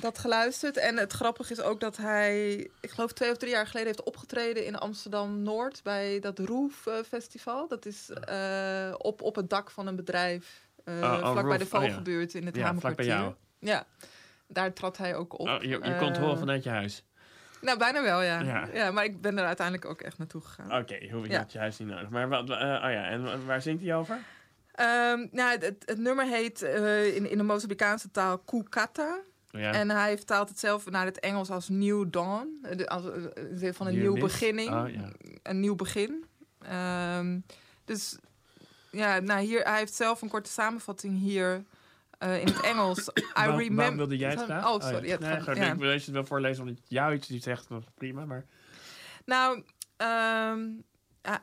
[0.01, 0.77] dat geluisterd.
[0.77, 4.03] En het grappige is ook dat hij, ik geloof twee of drie jaar geleden, heeft
[4.03, 7.69] opgetreden in Amsterdam-Noord bij dat Roof Festival.
[7.69, 8.11] Dat is
[8.97, 12.57] op, op het dak van een bedrijf, oh, oh, vlak bij de Vogelbuurt in het
[12.57, 13.35] ja, Hamerkwartier.
[13.59, 13.87] Ja,
[14.47, 15.49] daar trad hij ook op.
[15.49, 17.05] Oh, je, je kon het horen vanuit je huis?
[17.61, 18.68] Nou, bijna wel, ja.
[18.73, 18.90] ja.
[18.90, 20.66] maar ik ben er uiteindelijk ook echt naartoe gegaan.
[20.66, 21.46] Oké, okay, je ja.
[21.49, 22.09] je huis niet nodig.
[22.09, 24.14] Maar wat, uh, oh ja, en waar zingt hij over?
[24.14, 29.20] Um, nou, het, het, nummer heet uh, in, in de Mozambicaanse taal Kukata.
[29.51, 29.73] Ja.
[29.73, 32.66] En hij vertaalt het zelf naar het Engels als New Dawn.
[32.85, 33.05] Als,
[33.77, 34.70] van een nieuw beginning.
[34.70, 35.09] Oh, ja.
[35.42, 36.25] Een nieuw begin.
[37.16, 37.44] Um,
[37.85, 38.18] dus
[38.90, 41.64] ja, nou hier, hij heeft zelf een korte samenvatting hier
[42.23, 43.09] uh, in het Engels.
[43.09, 43.75] I remember.
[43.75, 44.73] Waarom wilde jij het graag?
[44.73, 44.97] Oh, sorry.
[44.97, 45.19] Oh, ja.
[45.19, 45.73] nee, ja.
[45.73, 47.69] Ik wil het wel voorlezen, omdat jou iets niet zegt.
[47.95, 48.45] Prima, maar...
[49.25, 49.57] Nou,
[49.97, 50.85] um,
[51.27, 51.35] uh,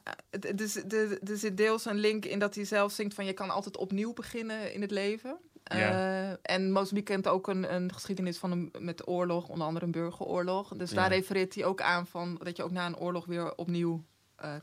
[1.30, 3.26] er zit deels een link in dat hij zelf zingt van...
[3.26, 5.38] je kan altijd opnieuw beginnen in het leven.
[5.64, 6.30] Ja.
[6.32, 9.92] Uh, en Mozambique kent ook een, een geschiedenis van een, met oorlog, onder andere een
[9.92, 10.76] burgeroorlog.
[10.76, 14.04] Dus daar refereert hij ook aan van dat je ook na een oorlog weer opnieuw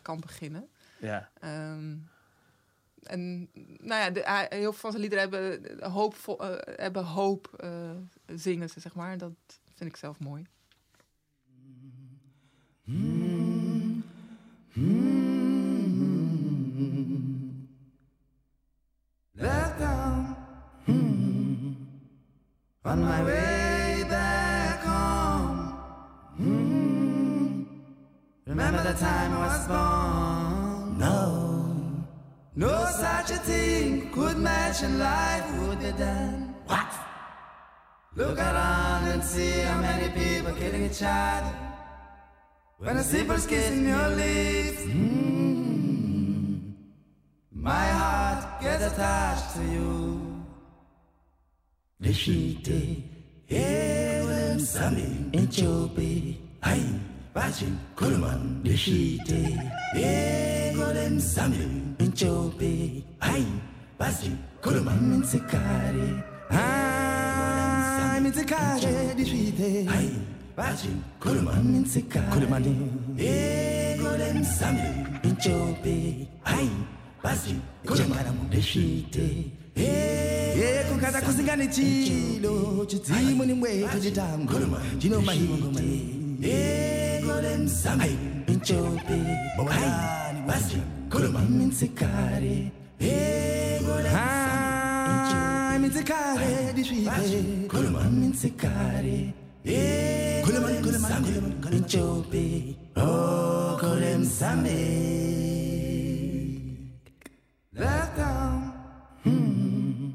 [0.03, 0.68] kan beginnen.
[0.98, 1.31] Ja.
[1.72, 2.09] Um,
[3.06, 7.90] en nou ja, de, heel veel van zijn liederen hebben hoop, uh, hebben hoop uh,
[8.26, 9.18] zingen ze, zeg maar.
[9.18, 9.32] Dat
[9.74, 10.46] vind ik zelf mooi.
[12.84, 14.04] Mm.
[14.72, 15.13] Mm.
[42.94, 46.61] When a kiss in your lips, mm,
[47.50, 50.44] my heart gets attached to you.
[52.00, 53.02] Rishite,
[53.50, 56.83] Ewem sami Enchope, Hai,
[57.35, 59.59] Bajin, Kuluman, Rishite,
[59.96, 63.44] Egolem sami Enchope, Hai,
[63.98, 70.88] Bajin, Kuluman, Sikari, Hai, Mitikare, Rishite, Hai, Bacı
[71.20, 72.66] kurmanın sıkar Kurmanı
[73.18, 75.96] E eh, golem samle inchope
[76.44, 76.68] Ay
[77.24, 77.50] basi
[77.86, 79.22] kuchangana mundesvite
[79.76, 84.52] yekugada kusingane eh, eh, chilo chidzimu nimweto chitambo
[85.00, 86.14] chino mahingomai
[88.48, 89.18] inchope
[89.70, 90.76] ai basi
[91.10, 92.72] kurumamintsikare
[95.80, 99.43] mitsikare disvive kurumamintsikare
[102.96, 104.77] Oh, kulem same
[107.72, 108.72] Left down
[109.22, 110.11] hmm.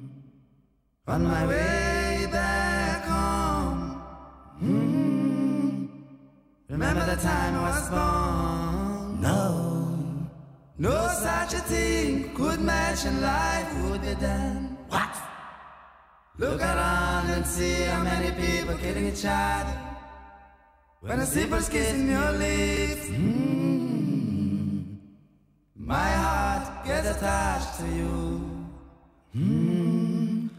[1.07, 4.01] On my way back home
[4.59, 5.85] hmm.
[6.69, 9.69] Remember the time I was born No
[10.77, 14.77] no such a thing could match in life would be done.
[14.87, 15.13] What?
[16.37, 16.98] Look around
[17.39, 19.75] and see how many people killing each other.
[20.99, 24.97] When a zipper's kissing your lips, mm,
[25.75, 28.41] my heart gets attached to you.
[29.33, 30.49] Mm,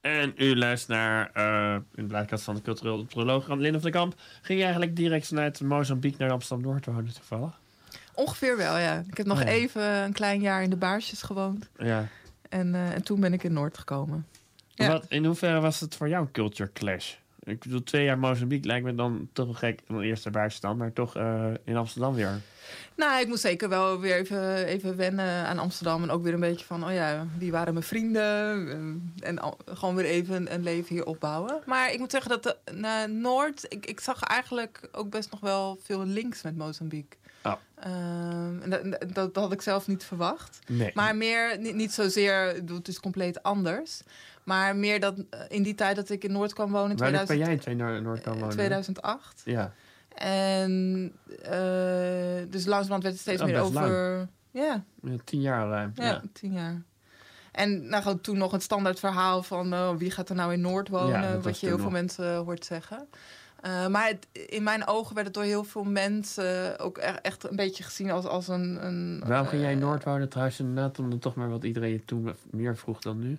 [0.00, 3.82] En u luistert naar, uh, in de plaatkast van de cultureel proloog van Lin of
[3.82, 4.14] de Kamp.
[4.42, 7.60] Ging je eigenlijk direct vanuit Mozambique naar Amsterdam-Noord wonen toevallig?
[8.14, 9.02] Ongeveer wel, ja.
[9.10, 9.46] Ik heb nog Ja.
[9.48, 11.68] even een klein jaar in de Baarsjes gewoond.
[11.76, 12.06] Ja.
[12.48, 14.26] En, eh, en toen ben ik in Noord gekomen.
[14.74, 14.88] Ja.
[14.88, 17.14] Wat, in hoeverre was het voor jou een culture clash?
[17.44, 19.80] Ik bedoel, twee jaar Mozambique lijkt me dan toch wel gek.
[19.86, 22.40] Dan eerst naar Buitenstand, maar toch eh, in Amsterdam weer.
[22.96, 26.02] Nou, ik moest zeker wel weer even, even wennen aan Amsterdam.
[26.02, 28.22] En ook weer een beetje van, oh ja, wie waren mijn vrienden?
[29.20, 31.60] Eh, En gewoon weer even een, leven hier opbouwen.
[31.66, 33.66] Maar ik moet zeggen dat de, na Noord...
[33.68, 37.16] Ik, ik zag eigenlijk ook best nog wel veel links met Mozambique.
[37.42, 37.52] Oh.
[38.64, 40.58] Dat, dat, had ik zelf niet verwacht.
[40.66, 40.90] Nee.
[40.94, 44.02] Maar meer, niet, niet zozeer, het is compleet anders.
[44.44, 47.16] Maar meer dat eh, in die tijd dat ik in Noord kwam wonen, in Wanneer
[47.16, 48.48] ben 2000 jij in Noord- kan wonen?
[48.50, 49.42] 2008.
[49.44, 49.72] Ja.
[50.14, 51.50] En eh,
[52.50, 54.28] dus langzamerhand werd het steeds Oh, meer over...
[54.50, 55.92] Ja, Ja, Tien jaar ruim.
[55.94, 56.22] ja, Ja.
[56.32, 56.82] tien jaar.
[57.52, 60.60] En nou, gewoon toen nog het standaard verhaal van oh, wie gaat er nou in
[60.60, 63.08] Noord wonen, Ja, wat je heel veel mensen hoort zeggen.
[63.62, 67.50] Eh, maar het, in mijn ogen werd het door heel veel mensen ook e- echt
[67.50, 69.22] een beetje gezien als, als een, een.
[69.26, 70.98] Waarom ging jij in Noord wonen trouwens inderdaad?
[70.98, 73.38] Omdat toch maar wat iedereen je toen meer vroeg dan nu.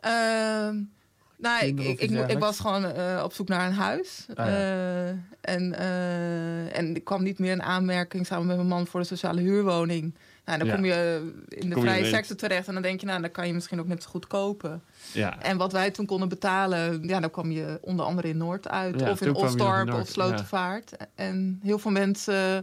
[0.00, 0.76] Ehm,
[1.36, 4.26] nou, ik, ik, was gewoon eh, op zoek naar een huis.
[4.34, 4.52] Ah, ja.
[4.52, 5.08] Eh,
[5.40, 9.06] en, eh, en ik kwam niet meer in aanmerking samen met mijn man voor de
[9.06, 10.14] sociale huurwoning.
[10.46, 10.74] Nou, dan Ja.
[10.74, 13.46] kom je in de Kom vrije sector terecht en dan denk je, nou, dan kan
[13.46, 14.82] je misschien ook net zo goed kopen.
[15.12, 15.42] Ja.
[15.42, 19.00] En wat wij toen konden betalen, ja, dan kwam je onder andere in Noord uit.
[19.00, 20.92] Ja, of in Osdorp of Slotervaart.
[21.14, 22.62] En heel veel mensen eh,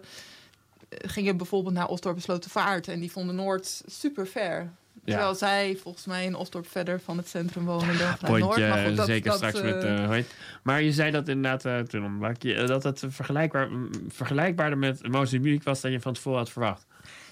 [0.90, 2.88] gingen bijvoorbeeld naar Osdorp en Slotervaart.
[2.88, 4.70] En die vonden Noord super ver.
[5.06, 8.60] Terwijl zij volgens mij in Osdorp verder van het centrum wonen dan vanuit Noord.
[8.60, 9.84] Maar goed, dat- zeker dat, straks eh, met...
[9.84, 13.70] eh, heet- maar je zei dat inderdaad, eh, toen ontbrak je, eh, dat het vergelijkbaar,
[14.08, 16.86] vergelijkbaarder met Mozambique was dan je van tevoren had verwacht.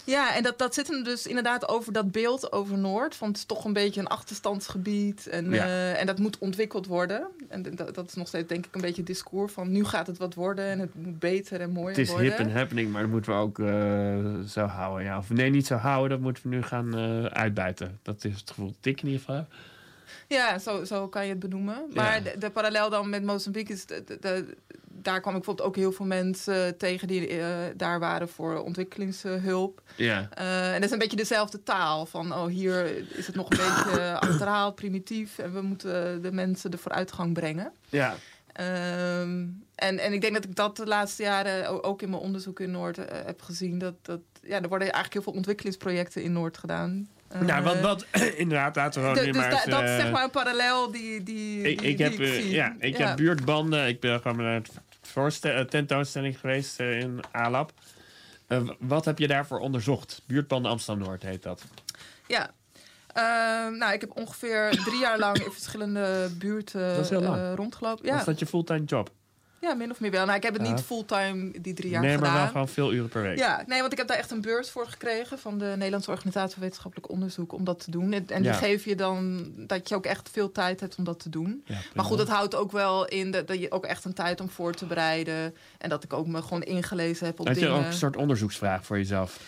[0.04, 3.16] Ja, en dat, dat zit hem dus inderdaad over dat beeld over Noord.
[3.16, 5.28] Van het is toch een beetje een achterstandsgebied.
[5.28, 5.66] En, Ja.
[5.66, 7.28] eh, en dat moet ontwikkeld worden.
[7.48, 9.72] En dat, dat is nog steeds denk ik een beetje het discours van...
[9.72, 12.28] nu gaat het wat worden en het moet beter en mooier Het is worden.
[12.28, 15.06] hip en happening, maar dat moeten we ook eh, zo houden.
[15.06, 15.18] Ja.
[15.18, 18.00] Of nee, niet zo houden, dat moeten we nu gaan eh, uitbuiten.
[18.02, 19.46] Dat is het gevoel dat ik in ieder geval.
[20.32, 21.86] Ja, zo, zo kan je het benoemen.
[21.94, 22.20] Maar Ja.
[22.32, 23.86] de, de parallel dan met Mozambique is...
[23.86, 24.58] De,
[25.04, 27.08] daar kwam ik bijvoorbeeld ook heel veel mensen tegen...
[27.08, 29.82] die eh, daar waren voor ontwikkelingshulp.
[29.96, 30.30] Ja.
[30.34, 32.06] Eh, en dat is een beetje dezelfde taal.
[32.06, 32.86] Van, oh, hier
[33.18, 35.38] is het nog een beetje achterhaald, primitief.
[35.38, 37.72] En we moeten de mensen de vooruitgang brengen.
[37.90, 38.16] Ja.
[38.54, 42.60] Ehm, en, en ik denk dat ik dat de laatste jaren ook in mijn onderzoek
[42.60, 43.78] in Noord eh, heb gezien.
[43.80, 47.10] Dat, dat, ja, er worden eigenlijk heel veel ontwikkelingsprojecten in Noord gedaan.
[47.34, 50.12] Eh, nou, wat, wat inderdaad, laten we gewoon dus maar eens, dat is eh, zeg
[50.12, 53.88] maar een parallel die, die, Ik, die, ik die heb, eh, ja, ik heb buurtbanden.
[53.88, 54.62] Ik ben gewoon naar
[55.42, 57.72] eh, tentoonstelling geweest eh, in ALAB.
[58.48, 60.22] Eh, wat heb je daarvoor onderzocht?
[60.26, 61.64] Buurtbanden Amsterdam-Noord heet dat.
[62.28, 62.52] Ja.
[63.70, 68.06] Nou, ik heb ongeveer drie jaar lang in verschillende buurten Dat eh, rondgelopen.
[68.06, 68.16] Ja.
[68.16, 69.10] Was dat je fulltime job?
[69.62, 70.26] Ja, min of meer wel.
[70.26, 72.32] Nou, ik heb het niet fulltime die drie jaar nee, gedaan.
[72.32, 73.38] maar wel gewoon veel uren per week.
[73.38, 76.54] Ja, nee, want ik heb daar echt een beurs voor gekregen van de Nederlandse Organisatie
[76.54, 78.14] voor Wetenschappelijk Onderzoek om dat te doen.
[78.14, 81.20] En, en die geef je dan dat je ook echt veel tijd hebt om dat
[81.20, 81.64] te doen.
[81.66, 84.42] Ja, maar goed, dat houdt ook wel in dat, dat je ook echt een tijd
[84.42, 85.56] om voor te bereiden.
[85.78, 87.78] En dat ik ook me gewoon ingelezen heb op Had je dingen.
[87.78, 89.40] ook een soort onderzoeksvraag voor jezelf?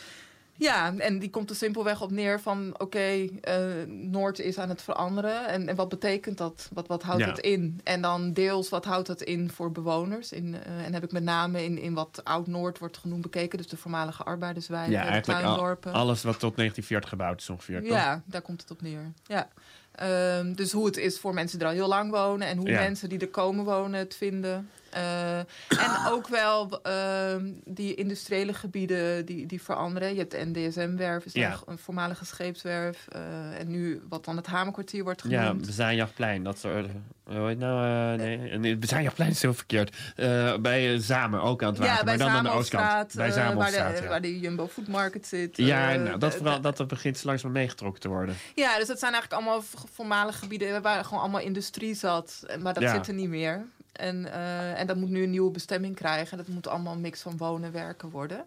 [0.64, 2.76] Ja, en die komt er simpelweg op neer van...
[2.78, 5.48] oké, eh, Noord is aan het veranderen.
[5.48, 6.70] En, en wat betekent dat?
[6.74, 7.28] Wat, wat houdt Ja.
[7.30, 7.80] het in?
[7.84, 10.32] En dan deels, wat houdt dat in voor bewoners?
[10.32, 13.58] In, eh, en heb ik met name in, in wat Oud-Noord wordt genoemd bekeken.
[13.58, 17.80] Dus de voormalige arbeiderswijken, ja, de eigenlijk al- alles wat tot 1940 gebouwd is ongeveer,
[17.82, 17.90] toch?
[17.90, 19.12] Ja, daar komt het op neer.
[19.28, 19.48] Ja.
[19.92, 22.48] Ehm, dus hoe het is voor mensen die er al heel lang wonen...
[22.48, 22.80] en hoe Ja.
[22.80, 24.70] mensen die er komen wonen het vinden...
[24.94, 30.14] Eh, en ook wel ehm, die industriële gebieden die, die veranderen.
[30.14, 31.60] Je hebt de NDSM-werf, is Ja.
[31.66, 33.08] een voormalige scheepswerf.
[33.12, 35.66] eh, en nu wat dan het Hamerkwartier wordt Ja, genoemd.
[35.66, 36.88] Bezaanjachtplein, dat soort...
[37.24, 38.20] Hoe heet nou?
[38.20, 39.96] eh, nee, Bezaanjachtplein is heel verkeerd.
[40.16, 43.14] Eh, bij eh, Zamen, ook aan het water, ja, bij maar dan aan de oostkant.
[43.16, 44.08] Bij eh, waar, de, ja.
[44.08, 45.58] waar de Jumbo Food Market zit.
[45.58, 48.36] Ja, eh, nou, dat, vooral, dat begint langzaam meegetrokken te worden.
[48.56, 52.46] Ja, dus dat zijn eigenlijk allemaal voormalige gebieden waar gewoon allemaal industrie zat.
[52.62, 52.94] Maar dat Ja.
[52.94, 53.66] zit er niet meer.
[53.94, 56.38] En, eh, en dat moet nu een nieuwe bestemming krijgen.
[56.38, 58.46] Dat moet allemaal een mix van wonen en werken worden.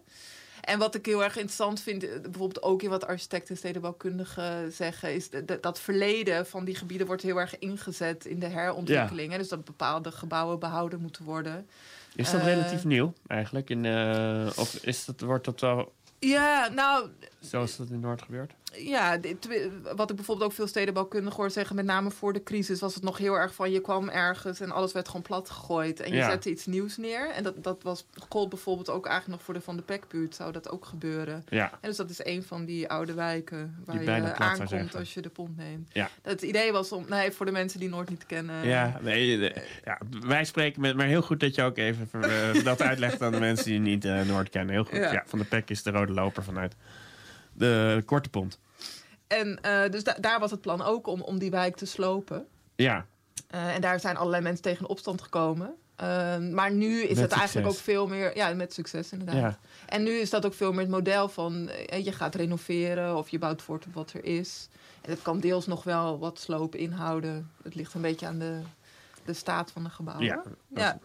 [0.61, 4.71] En wat ik heel erg interessant vind, eh, bijvoorbeeld ook in wat architecten en stedenbouwkundigen
[4.71, 9.35] zeggen, is de- dat verleden van die gebieden wordt heel erg ingezet in de herontwikkeling.
[9.35, 11.67] Dus dat bepaalde gebouwen behouden moeten worden.
[12.15, 13.69] Is dat Eh, relatief nieuw eigenlijk?
[13.69, 15.93] In, eh, of is dat, wordt dat wel...
[16.19, 17.07] Ja, nou,
[17.39, 18.53] zoals dat in Noord gebeurt?
[18.73, 19.47] Ja, dit,
[19.95, 23.03] wat ik bijvoorbeeld ook veel stedenbouwkundigen hoor zeggen, met name voor de crisis, was het
[23.03, 25.99] nog heel erg van je kwam ergens en alles werd gewoon plat gegooid.
[25.99, 26.29] En je Ja.
[26.29, 27.29] zette iets nieuws neer.
[27.29, 30.51] En dat, dat was gold bijvoorbeeld ook eigenlijk nog voor de Van de Pekbuurt, zou
[30.51, 31.45] dat ook gebeuren.
[31.49, 31.71] Ja.
[31.71, 35.21] En dus dat is een van die oude wijken waar Die je aankomt als je
[35.21, 35.89] de pont neemt.
[35.93, 36.09] Ja.
[36.21, 38.67] Het idee was om, nee, voor de mensen die Noord niet kennen.
[38.67, 39.53] Ja, nee,
[39.85, 43.31] ja, wij spreken met, maar heel goed dat je ook even eh, dat uitlegt aan
[43.31, 44.73] de mensen die niet eh, Noord kennen.
[44.75, 44.97] Heel goed.
[44.97, 45.11] Ja.
[45.11, 45.23] Ja.
[45.25, 46.75] Van de Pek is de rode loper vanuit
[47.57, 48.59] de Korte Pont.
[49.27, 52.47] En eh, dus da- daar was het plan ook om, om die wijk te slopen.
[52.75, 53.05] Ja,
[53.47, 55.75] Eh, en daar zijn allerlei mensen tegen opstand gekomen.
[55.95, 58.35] Eh, maar nu is Met het eigenlijk ook veel meer...
[58.35, 59.35] Ja, met succes inderdaad.
[59.35, 59.57] Ja.
[59.85, 61.69] En nu is dat ook veel meer het model van...
[61.69, 64.69] eh, je gaat renoveren of je bouwt voort op wat er is.
[65.01, 67.51] En het kan deels nog wel wat sloop inhouden.
[67.63, 68.59] Het ligt een beetje aan de,
[69.25, 70.25] de staat van de gebouwen.
[70.25, 70.43] Ja,
[70.75, 70.99] ja.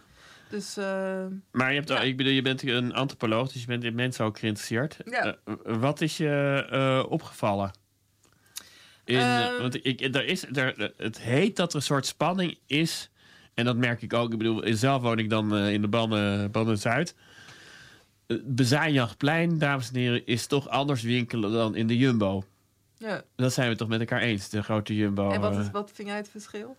[0.53, 3.95] Dus eh, maar je, hebt, ik bedoel, je bent een antropoloog, dus je bent in
[3.95, 4.97] mensen ook geïnteresseerd.
[5.05, 5.37] Ja.
[5.45, 7.71] Eh, wat is je eh, opgevallen?
[9.05, 9.61] In, Ehm.
[9.61, 13.11] want ik, er is, er, het heet dat er een soort spanning is.
[13.55, 14.33] En dat merk ik ook.
[14.33, 17.15] Ik bedoel, zelf woon ik dan in de Bannen, Bannen Zuid.
[18.45, 22.45] Bezaanjachtplein, dames en heren, is toch anders winkelen dan in de Jumbo.
[22.99, 23.23] ja.
[23.37, 25.31] Dat zijn we toch met elkaar eens, de grote Jumbo.
[25.31, 26.77] En wat, is, wat vind jij het verschil?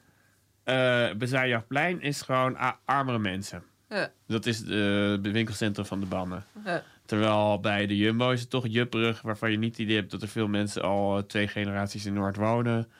[0.63, 3.63] Eh, Bezaanjachtplein is gewoon armere mensen.
[3.89, 4.11] Ja.
[4.27, 6.45] Dat is de, de winkelcentrum van de Bannen.
[6.65, 6.83] Ja.
[7.05, 10.21] Terwijl bij de Jumbo is het toch jupperig, waarvan je niet het idee hebt dat
[10.21, 12.91] er veel mensen al eh, twee generaties in Noord wonen.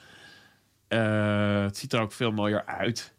[0.87, 3.12] Eh, het ziet er ook veel mooier uit.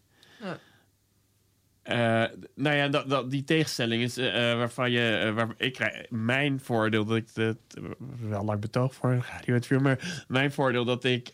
[1.84, 5.32] Eh, nou ja, dat, dat, die tegenstelling is eh, eh, waarvan je.
[5.34, 7.56] waar, ik krijg mijn voordeel dat ik het
[8.28, 11.30] wel lang betoog voor een radio maar mijn voordeel dat ik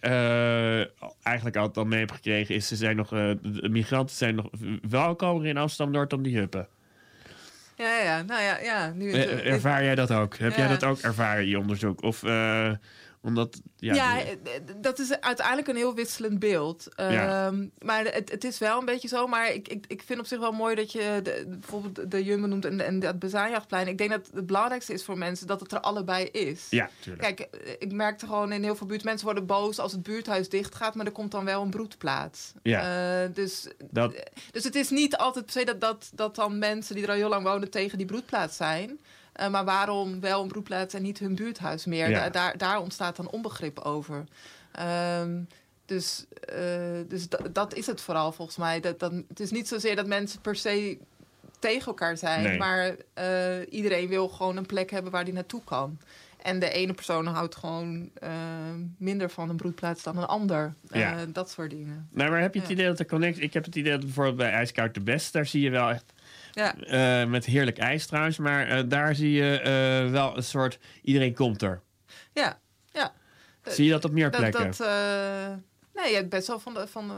[1.22, 4.50] eigenlijk altijd al mee heb gekregen is: ze zijn nog, de migranten zijn nog
[4.88, 6.68] welkomer in Amsterdam Noord dan die huppen.
[7.76, 8.92] Ja, ja, nou ja, ja.
[8.94, 10.36] Nu, ervaar jij dat ook?
[10.36, 12.02] Heb jij dat ook ervaren in je onderzoek?
[12.02, 12.22] Of
[13.22, 13.60] omdat.
[13.76, 14.36] Ja, eh, eh,
[14.76, 16.86] dat is uiteindelijk een heel wisselend beeld.
[16.96, 17.46] Ja.
[17.46, 19.26] Ehm, maar het, het is wel een beetje zo.
[19.26, 22.46] Maar ik, ik, ik vind op zich wel mooi dat je de, bijvoorbeeld de Jumbo
[22.46, 23.88] noemt en, en dat Bezaanjachtplein.
[23.88, 26.66] Ik denk dat het belangrijkste is voor mensen dat het er allebei is.
[26.70, 27.36] ja, tuurlijk.
[27.36, 30.48] Kijk, eh, ik merkte gewoon in heel veel buurt mensen worden boos als het buurthuis
[30.48, 32.52] dicht gaat, maar er komt dan wel een broedplaats.
[32.62, 33.26] Ja.
[33.26, 34.14] Dus, Dat-
[34.50, 37.16] dus het is niet altijd per se dat, dat, dat dan mensen die er al
[37.16, 39.00] heel lang wonen tegen die broedplaats zijn.
[39.32, 42.10] Eh, maar waarom wel een broedplaats en niet hun buurthuis meer?
[42.10, 42.20] Ja.
[42.20, 44.24] Da- daar, daar ontstaat dan onbegrip over.
[44.72, 45.40] Ehm,
[45.86, 46.64] dus eh,
[47.08, 48.80] dus da- dat is het vooral volgens mij.
[48.80, 50.98] Dat, dat, het is niet zozeer dat mensen per se
[51.58, 52.42] tegen elkaar zijn.
[52.42, 52.58] Nee.
[52.58, 55.98] Maar eh, iedereen wil gewoon een plek hebben waar die naartoe kan.
[56.42, 58.10] En de ene persoon houdt gewoon
[58.96, 60.74] minder van een broedplaats dan een ander.
[61.28, 62.08] Dat soort dingen.
[62.12, 62.74] Nou, maar heb je het Ja.
[62.74, 63.42] idee dat de connectie...
[63.42, 65.32] Ik heb het idee dat bijvoorbeeld bij IJskoud de Best...
[65.32, 66.12] daar zie je wel echt...
[66.52, 66.76] Ja.
[66.76, 68.38] eh, met heerlijk ijs trouwens...
[68.38, 70.78] maar eh, daar zie je eh, wel een soort...
[71.02, 71.82] iedereen komt er.
[72.32, 72.58] Ja,
[72.92, 73.12] ja.
[73.64, 74.64] Zie je dat op meer Dat, plekken?
[74.66, 75.48] dat, eh,
[75.94, 77.12] nee, je hebt best wel van, de, van,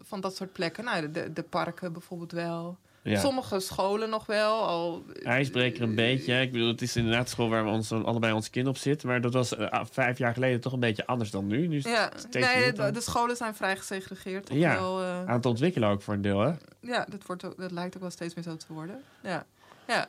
[0.00, 0.84] van dat soort plekken.
[0.84, 2.78] Nou, de, de parken bijvoorbeeld wel.
[3.10, 3.20] Ja.
[3.20, 4.62] Sommige scholen nog wel.
[4.62, 6.32] Al, IJsbreker een beetje.
[6.32, 6.40] hè.
[6.40, 9.08] Ik bedoel, het is inderdaad de school waar we ons, allebei ons kind op zitten.
[9.08, 11.80] Maar dat was eh, vijf jaar geleden toch een beetje anders dan nu.
[11.80, 14.48] ja, nee, de, scholen zijn vrij gesegregeerd.
[14.52, 16.52] Ja, wel, eh, aan het ontwikkelen ook voor een deel, hè?
[16.80, 19.02] ja dat, wordt ook, dat lijkt ook wel steeds meer zo te worden.
[19.22, 19.46] Ja,
[19.86, 20.06] ja.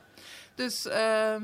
[0.56, 1.44] Dus, ehm,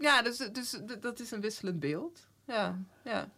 [0.00, 2.26] ja, dus, dus dat is een wisselend beeld.
[2.46, 3.28] Ja, ja.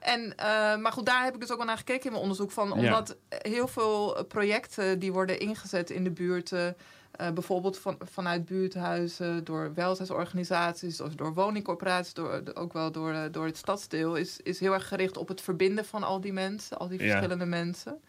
[0.00, 2.50] En, eh, maar goed, daar heb ik dus ook wel naar gekeken in mijn onderzoek.
[2.50, 2.74] Van, Ja.
[2.74, 6.76] omdat heel veel projecten die worden ingezet in de buurten...
[7.20, 11.00] eh, bijvoorbeeld van, vanuit buurthuizen, door welzijnsorganisaties...
[11.00, 14.14] of door woningcorporaties, door, ook wel door, eh, door het stadsdeel...
[14.16, 17.06] Is, is heel erg gericht op het verbinden van al die mensen, al die Ja.
[17.10, 18.00] verschillende mensen.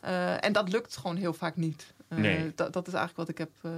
[0.00, 1.94] Eh, en dat lukt gewoon heel vaak niet.
[2.08, 2.52] Eh, Nee.
[2.54, 3.72] dat, dat is eigenlijk wat ik heb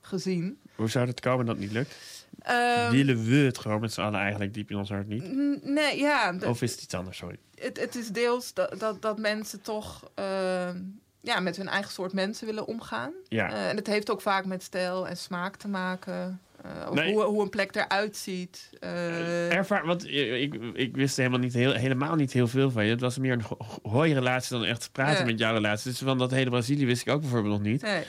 [0.00, 0.58] gezien.
[0.74, 1.94] Hoe zou het komen dat niet lukt?
[2.40, 5.32] Ehm, Willen we het gewoon met z'n allen eigenlijk diep in ons hart niet?
[5.64, 6.34] nee, ja.
[6.46, 7.38] Of is het iets anders, sorry?
[7.54, 10.78] het, het is deels dat, dat, dat mensen toch ehm,
[11.20, 13.12] ja, met hun eigen soort mensen willen omgaan.
[13.28, 13.50] Ja.
[13.52, 16.40] Eh, en het heeft ook vaak met stijl en smaak te maken.
[16.62, 17.12] Eh, Nee.
[17.12, 18.70] hoe, hoe een plek eruit ziet.
[18.80, 22.90] Eh, Ervaar, want ik, ik wist helemaal niet heel, helemaal niet heel veel van je.
[22.90, 25.90] Het was meer een ho- hooirelatie dan echt praten met jouw relatie.
[25.90, 27.82] Dus van dat hele Brazilië wist ik ook bijvoorbeeld nog niet.
[27.82, 28.04] nee.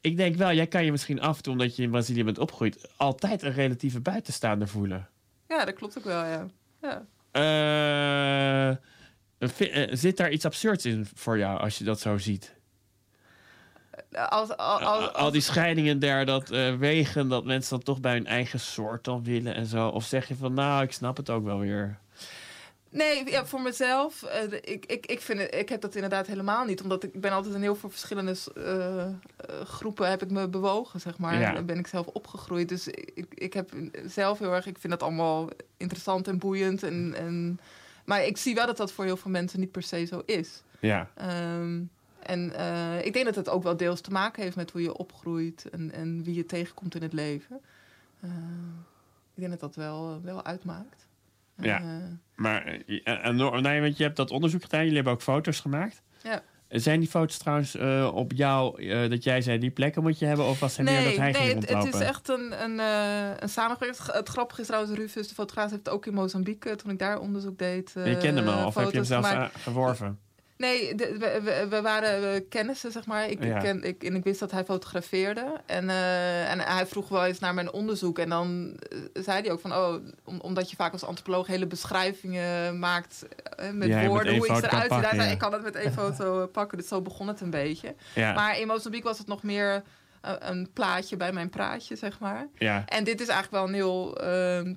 [0.00, 2.38] Ik denk wel, jij kan je misschien af en toe, omdat je in Brazilië bent
[2.38, 5.08] opgegroeid, altijd een relatieve buitenstaander voelen.
[5.48, 6.46] Ja, dat klopt ook wel, ja.
[6.82, 7.04] ja.
[9.42, 12.54] Eh, eh, zit daar iets absurds in voor jou als je dat zo ziet?
[14.12, 18.12] Als, als, als, Al die scheidingen daar, dat eh, wegen, dat mensen dan toch bij
[18.12, 19.88] hun eigen soort dan willen en zo.
[19.88, 21.98] Of zeg je van, nou, ik snap het ook wel weer.
[22.90, 24.22] Nee, ja, voor mezelf.
[24.22, 26.82] eh, de- ik, ik, ik, vind het, ik heb dat inderdaad helemaal niet.
[26.82, 29.12] Omdat ik, ben altijd in heel veel verschillende eh, eh,
[29.64, 31.40] groepen heb ik me bewogen, zeg maar.
[31.40, 31.54] Ja.
[31.54, 32.68] En ben ik zelf opgegroeid.
[32.68, 33.70] Dus ik, ik heb
[34.06, 34.66] zelf heel erg...
[34.66, 36.82] Ik vind dat allemaal interessant en boeiend.
[36.82, 37.60] En, en,
[38.04, 40.62] maar ik zie wel dat dat voor heel veel mensen niet per se zo is.
[40.80, 41.10] Ja.
[41.14, 41.80] Ehm,
[42.22, 44.96] en eh, ik denk dat het ook wel deels te maken heeft met hoe je
[44.96, 47.60] opgroeit en, en wie je tegenkomt in het leven.
[48.24, 48.30] Uh,
[49.34, 51.06] ik denk dat dat wel, wel uitmaakt.
[51.56, 51.86] Ja, uh,
[52.34, 52.66] maar
[53.04, 56.02] en, nee, want je hebt dat onderzoek gedaan, jullie hebben ook foto's gemaakt.
[56.22, 56.42] Ja.
[56.72, 60.26] Zijn die foto's trouwens uh, op jou, uh, dat jij zei die plekken moet je
[60.26, 60.46] hebben?
[60.46, 62.78] Of was het nee, meer dat hij nee, ging het, het is echt een, een,
[62.78, 63.96] uh, een samenwerking.
[63.96, 67.18] Het, het grappige is trouwens, Rufus, de fotograaf, heeft ook in Mozambique, toen ik daar
[67.18, 67.92] onderzoek deed.
[67.94, 70.18] je kende hem al, of heb je hem zelf geworven?
[70.56, 73.28] Nee, de, we, we, waren kennissen, zeg maar.
[73.30, 73.56] Ik, Ja.
[73.56, 75.60] ik, ken, ik, en ik wist dat hij fotografeerde.
[75.66, 78.18] En, eh, en hij vroeg wel eens naar mijn onderzoek.
[78.18, 79.72] En dan eh, zei hij ook van...
[79.74, 79.94] Oh,
[80.24, 83.26] om- omdat je vaak als antropoloog hele beschrijvingen maakt...
[83.56, 85.20] eh, met Ja, je met woorden, hoe iets kan eruit ziet.
[85.20, 85.24] Ja.
[85.30, 86.78] ik kan het met één foto pakken.
[86.78, 87.94] Dus zo begon het een beetje.
[88.14, 89.82] Maar in Mozambique was het nog meer...
[90.22, 92.48] een plaatje bij mijn praatje, zeg maar.
[92.58, 92.84] Ja.
[92.86, 94.20] En dit is eigenlijk wel een heel...
[94.20, 94.74] ehm,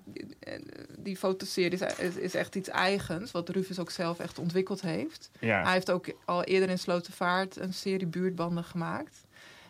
[0.99, 3.31] die fotoserie is, is, echt iets eigens...
[3.31, 5.29] wat Rufus ook zelf echt ontwikkeld heeft.
[5.39, 5.63] Ja.
[5.63, 9.24] Hij heeft ook al eerder in Slotervaart een serie buurtbanden gemaakt.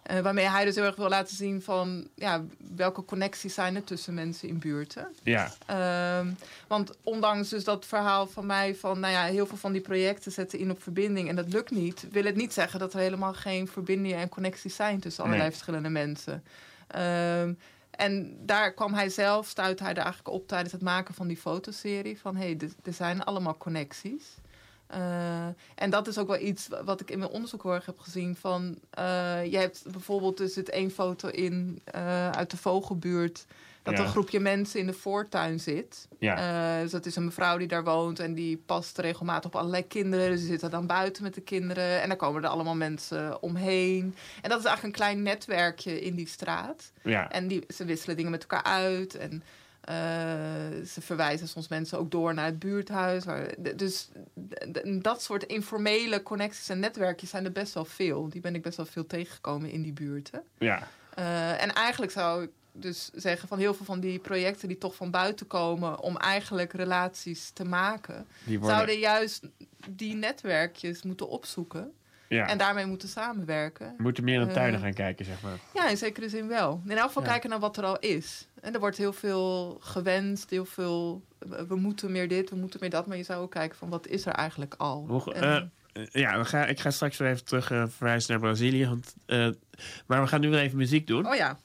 [0.06, 2.08] Eh, waarmee hij dus heel erg wil laten zien van...
[2.16, 2.44] Ja,
[2.76, 5.08] welke connecties zijn er tussen mensen in buurten.
[5.24, 5.52] Ja.
[5.66, 6.32] Ehm,
[6.68, 9.00] want ondanks dus dat verhaal van mij van...
[9.00, 11.30] nou ja, heel veel van die projecten zetten in op verbinding...
[11.30, 14.76] en dat lukt niet, wil het niet zeggen dat er helemaal geen verbindingen en connecties
[14.76, 15.00] zijn...
[15.00, 15.58] tussen allerlei Nee.
[15.58, 16.44] verschillende mensen.
[16.88, 17.54] Ehm,
[17.92, 21.38] en daar kwam hij zelf, stuitte hij er eigenlijk op tijdens het maken van die
[21.38, 22.20] fotoserie...
[22.20, 24.24] van hé, hey, er zijn allemaal connecties.
[24.88, 28.00] Eh, en dat is ook wel iets wat ik in mijn onderzoek heel erg heb
[28.00, 28.36] gezien.
[28.36, 33.46] Van, eh, je hebt bijvoorbeeld, er zit één foto in eh, uit de vogelbuurt.
[33.84, 34.04] Dat Ja.
[34.04, 36.08] een groepje mensen in de voortuin zit.
[36.20, 36.82] Ja.
[36.82, 40.30] Dus dat is een mevrouw die daar woont en die past regelmatig op allerlei kinderen.
[40.30, 42.02] Dus ze zitten dan buiten met de kinderen.
[42.02, 44.16] En dan komen er allemaal mensen omheen.
[44.42, 46.92] En dat is eigenlijk een klein netwerkje in die straat.
[47.02, 47.32] Ja.
[47.32, 49.16] En die, ze wisselen dingen met elkaar uit.
[49.16, 49.44] En
[50.86, 53.24] ze verwijzen soms mensen ook door naar het buurthuis.
[53.76, 54.10] Dus
[55.02, 58.30] dat soort informele connecties en netwerkjes zijn er best wel veel.
[58.30, 60.44] Die ben ik best wel veel tegengekomen in die buurten.
[60.58, 60.88] Ja.
[61.16, 64.96] Eh, en eigenlijk zou ik dus zeggen van heel veel van die projecten die toch
[64.96, 69.48] van buiten komen om eigenlijk relaties te maken, worden- zouden juist
[69.90, 71.92] die netwerkjes moeten opzoeken
[72.28, 72.48] Ja.
[72.48, 73.94] en daarmee moeten samenwerken.
[73.98, 75.58] We moeten meer naar Eh, tuinen gaan kijken, zeg maar.
[75.74, 76.82] ja, in zekere zin wel.
[76.86, 77.30] In elk geval Ja.
[77.30, 78.48] kijken naar wat er al is.
[78.66, 81.24] En er wordt heel veel gewenst, heel veel...
[81.68, 83.08] We moeten meer dit, we moeten meer dat.
[83.08, 85.06] Maar je zou ook kijken van wat is er eigenlijk al.
[85.08, 88.40] Hoe- En- eh, ja, we gaan, ik ga straks weer even terug eh, verwijzen naar
[88.42, 88.88] Brazilië.
[88.88, 89.50] Want, eh,
[90.08, 91.28] maar we gaan nu weer even muziek doen.
[91.28, 91.60] oh ja.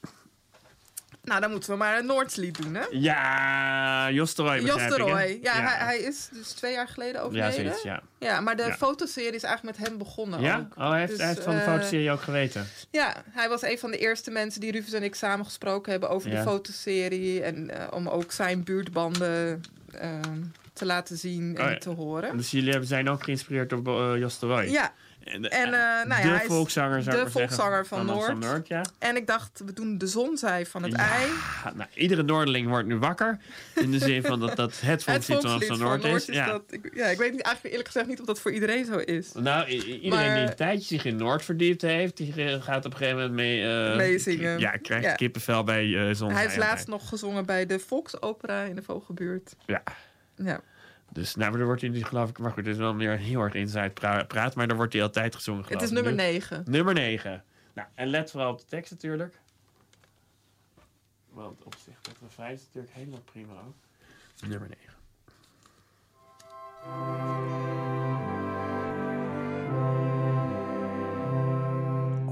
[1.31, 2.83] Nou, dan moeten we maar een Noordslied doen, hè?
[2.91, 5.45] Ja, Jos de Roy Jos de ik.
[5.45, 7.53] Ja, Hij, hij is dus twee jaar geleden overleden.
[7.55, 8.03] zoiets, ja.
[8.19, 8.75] Ja, maar de Ja.
[8.77, 10.57] fotoserie is eigenlijk met hem begonnen Ja?
[10.59, 10.77] ook.
[10.79, 12.67] Oh, hij heeft, Dus, hij heeft van de eh, fotoserie ook geweten.
[12.91, 16.11] Ja, hij was een van de eerste mensen die Rufus en ik samen gesproken hebben
[16.11, 16.37] over Ja.
[16.37, 17.43] de fotoserie.
[17.43, 19.61] En eh, om ook zijn buurtbanden
[19.93, 20.39] ehm,
[20.73, 21.79] te laten zien en Oh ja.
[21.79, 22.37] te horen.
[22.37, 24.63] Dus jullie hebben- zijn ook geïnspireerd door eh, Jos de Roy.
[24.65, 24.93] Ja.
[25.25, 25.71] En, En, eh,
[26.07, 28.67] nou ja, de hij volkszanger, zou de ik maar zeggen, volkszanger van Noord.
[28.69, 28.85] Ja.
[28.99, 31.31] En ik dacht, we doen de zonzij van het Ja, ei.
[31.75, 33.39] Nou, iedere Noorderling wordt nu wakker.
[33.75, 36.29] In de zin van dat dat het volkslied van Amsterdam Noord is.
[36.29, 36.47] Is Ja.
[36.47, 36.63] dat.
[36.69, 39.33] Ik, ja, ik weet niet, eigenlijk eerlijk gezegd niet of dat voor iedereen zo is.
[39.33, 42.91] Nou, iedereen Maar- die een tijdje zich in Noord verdiept heeft, die eh, gaat op
[42.93, 43.63] een gegeven moment mee...
[43.91, 44.59] eh, Meezingen.
[44.59, 45.15] Ja, krijgt Ja.
[45.15, 46.31] kippenvel bij zon.
[46.33, 49.57] Hij heeft laatst nog gezongen bij de Volksopera in de Vogelbuurt.
[49.67, 49.83] Ja.
[50.37, 50.61] Ja.
[51.13, 52.39] Dus nou, maar er wordt hij niet geloof ik...
[52.39, 55.03] Maar goed, het is wel meer heel erg inside pra- praat, maar daar wordt hij
[55.03, 56.63] altijd gezongen geloof Het is nummer Nu- 9.
[56.67, 57.45] Nummer 9.
[57.75, 59.39] Nou, en let vooral op de tekst natuurlijk.
[61.31, 63.75] Want op zich, dat refrein is natuurlijk helemaal prima ook.
[64.49, 64.81] Nummer 9.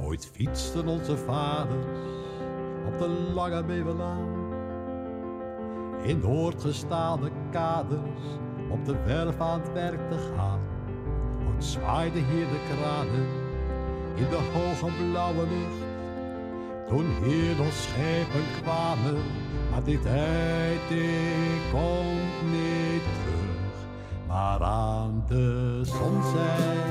[0.05, 1.87] Ooit fietsten onze vaders
[2.87, 4.37] op de lange Bevelaan.
[6.03, 8.21] In doorgestaalde kaders
[8.69, 10.61] op de werf aan het werk te gaan.
[11.47, 13.27] Ooit zwaaiden hier de kranen
[14.15, 15.87] in de hoge blauwe lucht.
[16.89, 19.23] Toen hier nog schepen kwamen,
[19.71, 20.81] maar die tijd
[21.71, 23.77] komt niet terug.
[24.27, 26.85] Maar aan de zonzij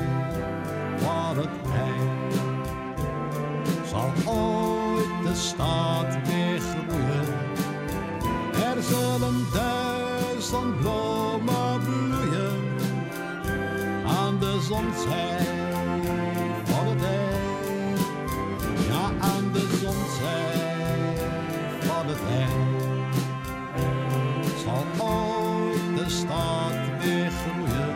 [0.96, 2.36] van het eind
[3.86, 7.34] zal ooit de stad weer groeien.
[8.76, 11.27] Er zullen duizend bloemen
[14.68, 15.38] de zonzij
[16.64, 17.02] van het.
[18.88, 21.16] Ja, aan de zonzij
[21.80, 23.16] van het eind
[24.64, 27.96] zal ooit de stad weer groeien.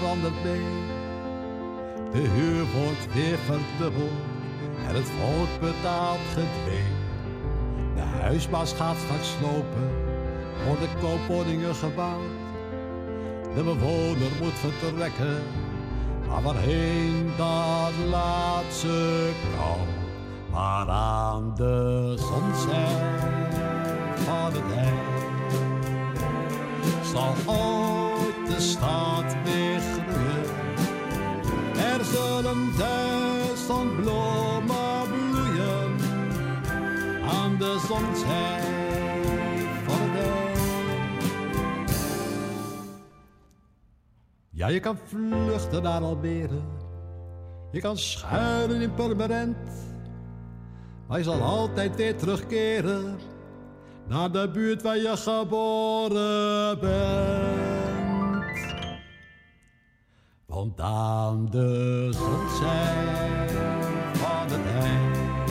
[0.00, 0.64] verandert mee.
[2.12, 4.20] De huur wordt weer verdubbeld
[4.88, 6.84] en het volk betaalt gedwee.
[7.94, 9.90] De huisbaas gaat straks slopen,
[10.66, 12.38] worden koopwoningen gebouwd.
[13.54, 15.42] De bewoner moet vertrekken,
[16.28, 19.30] maar waarheen dat laat ze.
[20.50, 22.98] Maar aan de zonzij
[24.14, 25.20] van het dijk
[27.12, 29.59] zal ooit de stad weer.
[29.59, 29.59] Er
[32.12, 35.96] zullen duizend bloemen bloeien
[37.30, 37.78] aan de
[38.26, 38.80] dijk.
[44.50, 46.60] Ja, je kan vluchten naar Almere.
[47.70, 49.56] Je kan schuilen in Purmerend.
[51.08, 53.18] Maar je zal altijd weer terugkeren
[54.08, 57.69] naar de buurt waar je geboren bent.
[60.60, 63.48] Want aan de zonzij
[64.12, 65.48] van dijk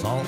[0.00, 0.20] zal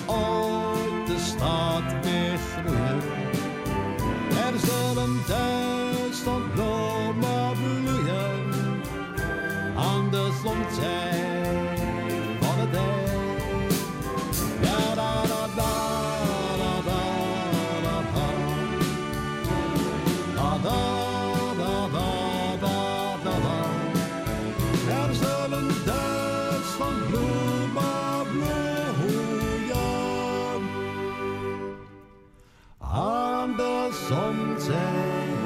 [34.15, 34.21] de
[34.61, 35.37] zonzij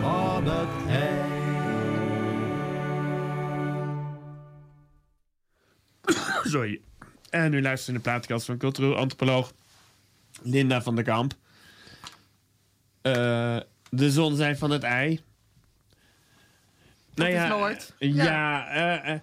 [0.00, 1.32] van het ei.
[6.44, 6.80] Sorry.
[7.30, 9.52] En nu luisteren naar de plaatkast van cultureel antropoloog
[10.42, 11.34] Linda van der Kamp.
[13.02, 13.58] Eh,
[13.90, 15.20] de zon zijn van het ei.
[17.14, 17.94] Nou is Noord.
[17.98, 18.66] Ja, Ja.
[18.68, 19.20] eh, eh,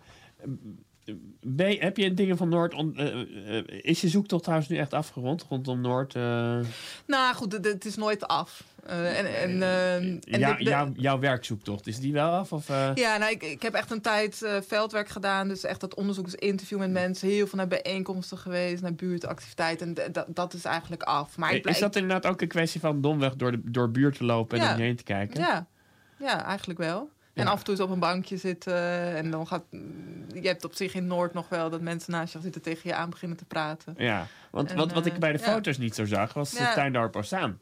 [1.41, 2.73] ben heb je dingen van Noord...
[2.73, 6.15] eh, eh, is je zoektocht trouwens nu echt afgerond rondom Noord?
[6.15, 6.59] eh?
[7.07, 8.63] Nou goed, het- is nooit af.
[8.85, 12.53] En, en, eh, en ja, jouw, jouw werkzoektocht, is die wel af?
[12.53, 12.67] Of?
[12.95, 15.47] Ja, nou, ik, ik heb echt een tijd veldwerk gedaan.
[15.47, 17.27] Dus echt dat onderzoeksinterview met mensen.
[17.27, 19.95] Heel veel naar bijeenkomsten geweest, naar buurtactiviteiten.
[19.95, 21.37] En dat- is eigenlijk af.
[21.37, 24.57] Maar is dat inderdaad ook een kwestie van domweg door de door buurt te lopen
[24.59, 24.71] en Ja.
[24.71, 25.39] om je heen te kijken?
[25.39, 25.67] Ja,
[26.19, 27.09] ja eigenlijk wel.
[27.33, 27.49] En Ja.
[27.51, 29.15] af en toe eens op een bankje zitten.
[29.15, 29.63] En dan gaat.
[30.33, 32.95] Je hebt op zich in Noord nog wel dat mensen naast je zitten tegen je
[32.95, 33.93] aan beginnen te praten.
[33.97, 35.43] Ja, want En, wat, wat ik eh, bij de ja.
[35.43, 36.67] foto's niet zo zag, was Ja.
[36.69, 37.59] de Tuindorp Osaan.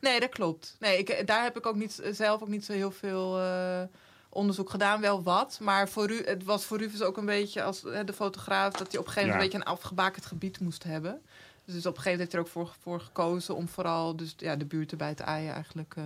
[0.00, 0.76] Nee, dat klopt.
[0.78, 3.82] Nee, ik, daar heb ik ook niet, zelf ook niet zo heel veel eh,
[4.28, 5.00] onderzoek gedaan.
[5.00, 5.58] Wel wat.
[5.62, 8.72] Maar voor u, het was voor Rufus ook een beetje als hè, de fotograaf...
[8.72, 9.56] dat hij op een gegeven moment Ja.
[9.56, 11.22] een beetje een afgebakend gebied moest hebben.
[11.66, 13.54] Dus op een gegeven moment heeft hij er ook voor, voor gekozen...
[13.56, 15.94] om vooral dus, ja, de buurt erbij te aaien eigenlijk.
[15.96, 16.04] eh.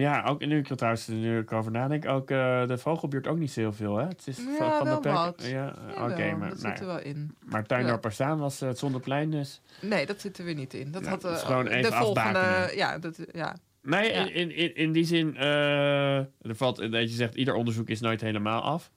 [0.00, 3.38] Ja, ook nu ik er trouwens nu ik over nadenk, ook eh, de vogelbuurt ook
[3.38, 4.06] niet zo heel veel, hè?
[4.06, 5.42] Het is Ja, van, de Pek- wat.
[5.44, 7.36] Ja, oké, maar, dat nou zit er wel in.
[7.44, 9.60] Maar Tuindorp Osaan was eh, het Zonderplein dus.
[9.80, 10.90] Nee, dat zit er weer niet in.
[10.90, 12.20] Dat Nou, had dat gewoon de even volgende...
[12.38, 12.76] afbakenen.
[12.76, 13.56] Ja, dat, ja.
[13.82, 14.24] Nee, Ja.
[14.30, 18.62] in, in, in, die zin, er valt, dat je zegt, ieder onderzoek is nooit helemaal
[18.62, 18.90] af.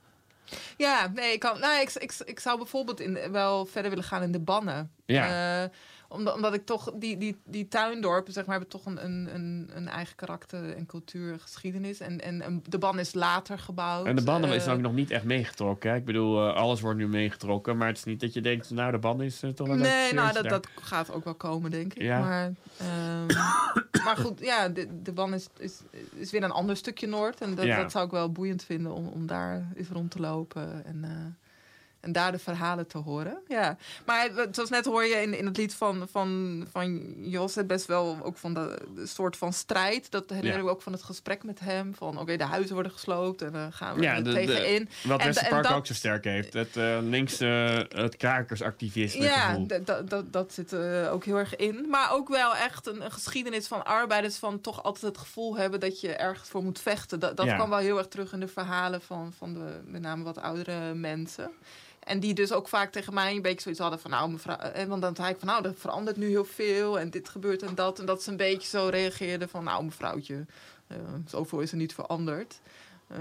[0.78, 4.22] Ja, nee, ik, kan, nou, ik, ik, ik zou bijvoorbeeld in, wel verder willen gaan
[4.24, 4.92] in de bannen.
[5.06, 5.70] Ja.
[6.14, 9.06] Omdat, omdat ik toch, die, die, die tuindorpen, zeg maar, hebben toch een,
[9.36, 12.00] een, een, eigen karakter en cultuur, geschiedenis.
[12.00, 14.06] En, en, de ban is later gebouwd.
[14.06, 15.90] En de banden is Eh, ook nog niet echt meegetrokken.
[15.90, 15.96] Hè?
[15.96, 18.92] Ik bedoel, eh, alles wordt nu meegetrokken, maar het is niet dat je denkt, nou,
[18.92, 20.52] de band is eh, toch wel Nee, nou, dat, daar.
[20.52, 22.02] dat gaat ook wel komen, denk ik.
[22.02, 22.20] Ja.
[22.20, 23.26] Maar, ehm,
[24.06, 25.80] maar goed, ja, de, de ban is, is,
[26.16, 27.42] is weer een ander stukje Noord.
[27.42, 27.82] En dat, Ja.
[27.82, 30.86] dat zou ik wel boeiend vinden om, om daar eens rond te lopen.
[30.86, 31.06] En,
[32.04, 33.38] en daar de verhalen te horen.
[33.48, 33.78] Ja.
[34.06, 37.56] Maar zoals net hoor je in, in het lied van, van, van Jos...
[37.56, 40.12] het best wel ook van de, de soort van strijd.
[40.12, 41.96] Dat herinner ik ook van het gesprek met hem.
[41.96, 44.90] Van oké, de huizen worden gesloopt en dan gaan we Ja, er tegenin.
[45.04, 46.54] wat Westerpark ook zo sterk heeft.
[46.54, 49.58] Het eh links eh, het krakersactivisme Ja,
[50.10, 51.86] dat- dat zit er ook heel erg in.
[51.90, 54.38] Maar ook wel echt een, een geschiedenis van arbeiders...
[54.38, 57.20] van toch altijd het gevoel hebben dat je ergens voor moet vechten.
[57.20, 57.56] Dat, dat Ja.
[57.56, 60.94] kwam wel heel erg terug in de verhalen van, van de met name wat oudere
[60.94, 61.52] mensen.
[62.06, 64.12] En die dus ook vaak tegen mij een beetje zoiets hadden van...
[64.12, 67.00] nou mevrouw, en want dan zei ik van nou, er verandert nu heel veel...
[67.00, 68.00] en dit gebeurt en dat.
[68.00, 70.46] En dat ze een beetje zo reageerden van nou mevrouwtje...
[70.88, 72.60] eh, zoveel is er niet veranderd.
[73.08, 73.20] Eh,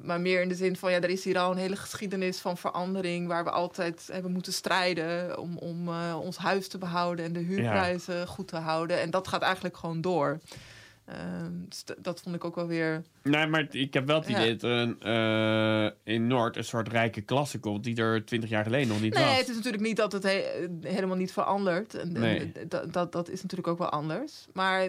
[0.00, 2.56] maar meer in de zin van, ja, er is hier al een hele geschiedenis van
[2.56, 3.28] verandering...
[3.28, 7.24] waar we altijd hebben moeten strijden om, om eh, ons huis te behouden...
[7.24, 9.00] en de huurprijzen goed te houden.
[9.00, 10.38] En dat gaat eigenlijk gewoon door.
[11.08, 13.02] Ehm, dus dat vond ik ook wel weer...
[13.22, 14.38] Nee, maar ik heb wel het Ja.
[14.38, 17.84] idee dat er een, eh, in Noord een soort rijke klasse komt...
[17.84, 19.36] die er twintig jaar geleden nog niet Nee, was.
[19.38, 21.94] het is natuurlijk niet dat het he- helemaal niet verandert.
[21.94, 22.52] En, Nee.
[22.68, 24.46] dat, dat, dat is natuurlijk ook wel anders.
[24.52, 24.88] Maar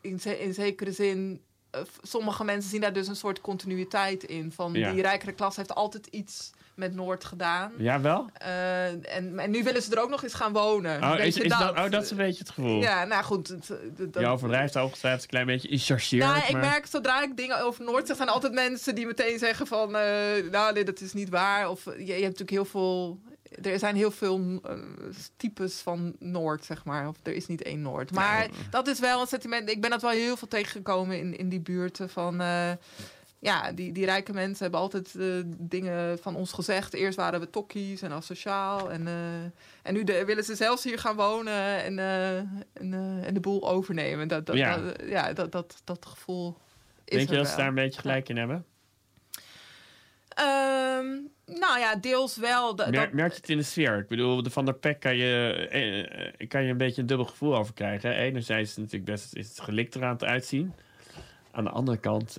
[0.00, 4.52] in, ze- in zekere zin, eh, sommige mensen zien daar dus een soort continuïteit in.
[4.52, 4.92] Van Ja.
[4.92, 6.50] die rijkere klas heeft altijd iets
[6.80, 7.72] met Noord gedaan.
[7.76, 8.26] Ja, wel?
[8.32, 11.02] Eh, en, en nu willen ze er ook nog eens gaan wonen.
[11.02, 12.80] Oh, is, dat, oh, dat is een beetje het gevoel.
[12.80, 13.48] Ja, nou goed.
[13.48, 15.70] Het, het- dat, Je overdrijft ongetwijfeld een klein beetje.
[15.70, 18.94] Je chargeert, nou, ik merk zodra ik dingen over Noord zeg, zijn er altijd mensen
[18.94, 20.02] die meteen zeggen van, eh,
[20.50, 21.70] nou nee, dat is niet waar.
[21.70, 23.20] Of je, je hebt natuurlijk heel veel,
[23.62, 24.72] er zijn heel veel eh,
[25.36, 27.08] types van Noord, zeg maar.
[27.08, 28.10] Of er is niet één Noord.
[28.12, 29.70] Maar dat is wel een sentiment.
[29.70, 32.40] Ik ben dat wel heel veel tegengekomen in, in die buurten van.
[33.42, 36.94] Ja, die, die rijke mensen hebben altijd eh, dingen van ons gezegd.
[36.94, 38.90] Eerst waren we tokkies en asociaal.
[38.90, 39.42] En, eh,
[39.82, 42.36] en nu de- willen ze zelfs hier gaan wonen en, eh,
[42.72, 44.28] en, en de boel overnemen.
[44.28, 44.76] Dat, dat, Ja.
[44.76, 46.56] dat, ja, dat, dat, dat gevoel
[47.04, 48.64] is Denk je dat ze daar een beetje gelijk in hebben?
[50.28, 51.06] Ehm,
[51.46, 52.74] nou ja, deels wel.
[52.74, 53.98] Dat- merk je het in de sfeer?
[53.98, 57.56] Ik bedoel, de Van der Pek kan je, kan je een beetje een dubbel gevoel
[57.56, 58.14] over krijgen.
[58.14, 60.72] Enerzijds is het natuurlijk best is het gelikt eraan te uitzien.
[61.50, 62.36] Aan de andere kant,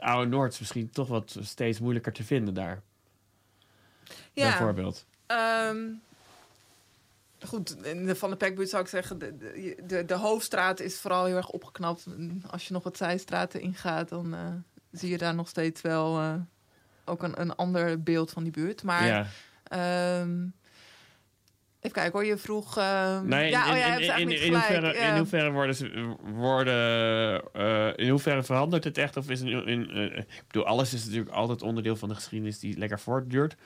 [0.00, 2.82] oude Noord is misschien toch wat steeds moeilijker te vinden daar.
[4.32, 4.48] Ja.
[4.48, 5.06] Bijvoorbeeld.
[5.26, 5.84] Ehm,
[7.44, 9.18] goed, in de Van de Pekbuurt zou ik zeggen...
[9.18, 12.06] De, de, de, hoofdstraat is vooral heel erg opgeknapt.
[12.50, 14.08] Als je nog wat zijstraten ingaat...
[14.08, 14.46] dan eh,
[14.90, 16.34] zie je daar nog steeds wel eh,
[17.04, 18.82] ook een, een ander beeld van die buurt.
[18.82, 19.06] Maar...
[19.06, 19.26] Ja.
[19.64, 20.46] ehm,
[21.86, 22.76] even kijken hoor, je vroeg...
[22.76, 25.10] ehm, Nee, in, ja, oh, in, ja, in, in, in hoeverre, ja.
[25.10, 29.16] in hoeverre worden ze, worden, eh, in hoeverre verandert het echt?
[29.16, 32.58] Of is in, in, eh, ik bedoel, alles is natuurlijk altijd onderdeel van de geschiedenis
[32.58, 33.56] die lekker voortduurt.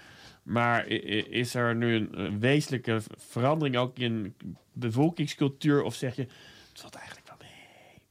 [0.43, 4.35] Maar is er nu een, eh, wezenlijke verandering ook in
[4.73, 5.83] bevolkingscultuur?
[5.83, 8.03] Of zeg je, het valt eigenlijk wel mee?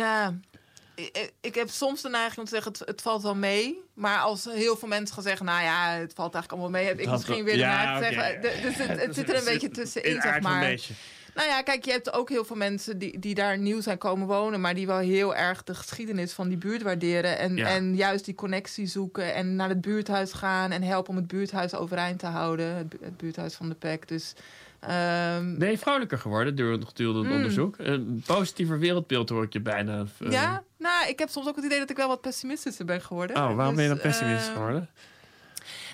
[0.00, 0.34] Ja,
[0.96, 3.78] ik, ik heb soms de neiging om te zeggen, het, het valt wel mee.
[3.94, 6.88] Maar als heel veel mensen gaan zeggen, nou ja, het valt eigenlijk allemaal mee...
[6.88, 8.12] heb ik Dat misschien weer ja, oké.
[8.12, 8.42] zeggen...
[8.62, 10.78] Dus het, het zit er een beetje tussenin, In zeg maar.
[11.34, 14.26] Nou ja, kijk, je hebt ook heel veel mensen die, die daar nieuw zijn komen
[14.26, 14.60] wonen...
[14.60, 17.38] maar die wel heel erg de geschiedenis van die buurt waarderen...
[17.38, 17.66] en, Ja.
[17.66, 20.70] en juist die connectie zoeken en naar het buurthuis gaan...
[20.70, 22.90] en helpen om het buurthuis overeind te houden.
[23.00, 24.34] Het buurthuis van de PEC, dus...
[24.80, 27.34] ehm, Ben je vrolijker geworden door gedurende het Mm.
[27.36, 27.74] onderzoek?
[27.78, 30.04] Een positiever wereldbeeld hoor ik je bijna.
[30.20, 33.00] eh, ja, nou, ik heb soms ook het idee dat ik wel wat pessimistischer ben
[33.02, 33.36] geworden.
[33.36, 34.88] Oh, waarom ben je dan Dus, pessimistisch eh, geworden?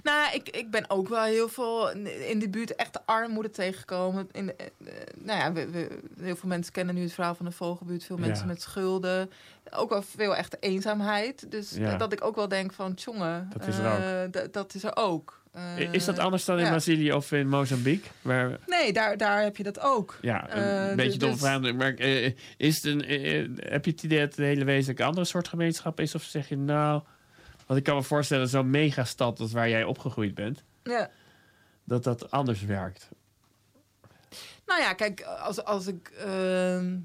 [0.03, 4.29] Nou, ik, ik ben ook wel heel veel in- de buurt echt de armoede tegengekomen.
[4.33, 7.47] In, eh, eh, nou ja, we, we- heel veel mensen kennen nu het verhaal van
[7.47, 8.05] de Vogelbuurt.
[8.05, 8.53] Veel mensen Ja.
[8.53, 9.31] met schulden.
[9.71, 11.51] Ook wel veel echte eenzaamheid.
[11.51, 11.97] Dus Ja.
[11.97, 15.41] dat ik ook wel denk van, jongen, Dat is er d- dat is er ook.
[15.53, 16.71] Eh, is dat anders dan in ja.
[16.71, 18.11] Brazilië of in Mozambique?
[18.23, 20.19] Waar, Nee, daar, daar heb je dat ook.
[20.21, 21.75] Ja, een Eh, beetje dus- domme vraag.
[21.75, 25.01] Maar eh, is het een, eh, heb je het idee dat het een hele wezenlijk
[25.01, 26.15] andere soort gemeenschap is?
[26.15, 27.03] Of zeg je nou...
[27.67, 30.65] Want ik kan me voorstellen, zo'n megastad als waar jij opgegroeid bent...
[30.83, 31.11] Ja.
[31.85, 33.09] dat dat anders werkt.
[34.67, 36.09] Nou ja, kijk, als, als ik...
[36.19, 36.97] ehm,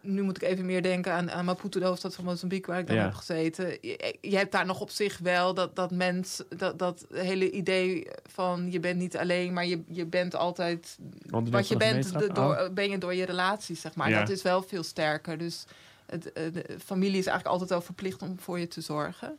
[0.00, 2.86] nu moet ik even meer denken aan, aan Maputo, de hoofdstad van Mozambique, waar ik
[2.86, 3.02] dan Ja.
[3.02, 3.66] heb gezeten.
[3.80, 8.06] Je, je hebt daar nog op zich wel dat, dat mens, dat, dat hele idee
[8.28, 10.98] van je bent niet alleen, maar je, je bent altijd
[11.30, 12.68] Onderdeel wat je bent, de- door, Oh.
[12.72, 14.08] ben je door je relaties, zeg maar.
[14.10, 14.18] Ja.
[14.20, 15.38] Dat is wel veel sterker.
[15.38, 15.64] Dus
[16.06, 19.38] het, eh, de familie is eigenlijk altijd wel verplicht om voor je te zorgen.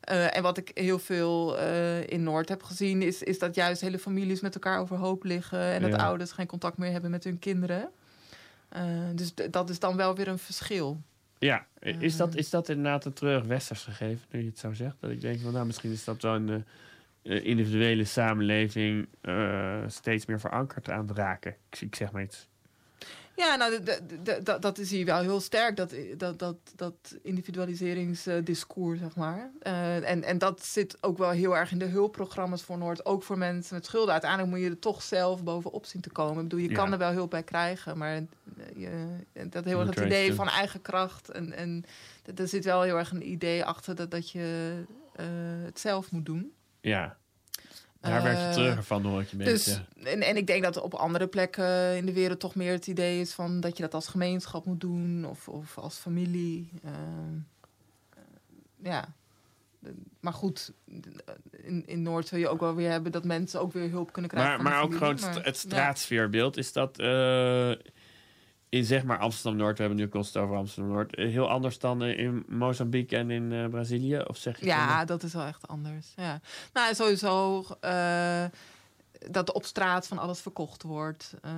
[0.00, 3.80] Eh, en wat ik heel veel eh, in Noord heb gezien, is, is dat juist
[3.80, 5.60] hele families met elkaar overhoop liggen.
[5.60, 7.90] En dat ouders geen contact meer hebben met hun kinderen.
[8.72, 11.00] Eh, dus dat is dan wel weer een verschil.
[11.38, 14.96] Ja, is dat, is dat inderdaad een terug westers gegeven, nu je het zo zegt?
[15.00, 16.48] Dat ik denk van, nou, misschien is dat wel een
[17.22, 21.56] eh, eh, individuele samenleving eh, steeds meer verankerd aan het raken.
[21.70, 22.48] Ik, ik zeg maar iets.
[23.36, 23.78] Ja, nou,
[24.60, 29.50] dat- is hier wel heel sterk, dat, dat, dat, dat individualiseringsdiscours, zeg maar.
[29.60, 33.22] Eh, en, en dat zit ook wel heel erg in de hulpprogramma's voor Noord, ook
[33.22, 34.12] voor mensen met schulden.
[34.12, 36.36] Uiteindelijk moet je er toch zelf bovenop zien te komen.
[36.36, 36.74] Ik bedoel, je Ja.
[36.76, 38.22] kan er wel hulp bij krijgen, maar eh,
[38.76, 39.16] je,
[39.48, 41.28] dat heel erg het idee van eigen kracht.
[41.30, 41.84] En, en
[42.34, 44.72] er zit wel heel erg een idee achter dat, dat je
[45.14, 45.26] eh,
[45.64, 46.52] het zelf moet doen.
[46.80, 47.16] Ja,
[48.10, 50.10] daar werd je Eh, terug van, hoor ik je Dus, beetje.
[50.10, 53.20] en, en ik denk dat op andere plekken in de wereld toch meer het idee
[53.20, 56.70] is van dat je dat als gemeenschap moet doen of, of als familie.
[56.84, 56.94] Ehm,
[58.10, 58.22] eh,
[58.82, 59.14] ja.
[60.20, 60.72] Maar goed,
[61.50, 64.30] in, in Noord wil je ook wel weer hebben dat mensen ook weer hulp kunnen
[64.30, 64.62] krijgen.
[64.62, 66.56] Maar, maar ook gewoon Maar, het straatsfeerbeeld.
[66.56, 67.72] Is dat eh,
[68.72, 72.18] in zeg maar Amsterdam-Noord, we hebben nu constant over Amsterdam-Noord, eh, heel anders dan eh,
[72.18, 74.18] in Mozambique en in eh, Brazilië?
[74.26, 76.12] Of zeg je Ja, dat is wel echt anders.
[76.16, 76.40] Ja.
[76.72, 77.64] Nou, sowieso.
[79.30, 81.34] dat op straat van alles verkocht wordt.
[81.44, 81.50] Uh,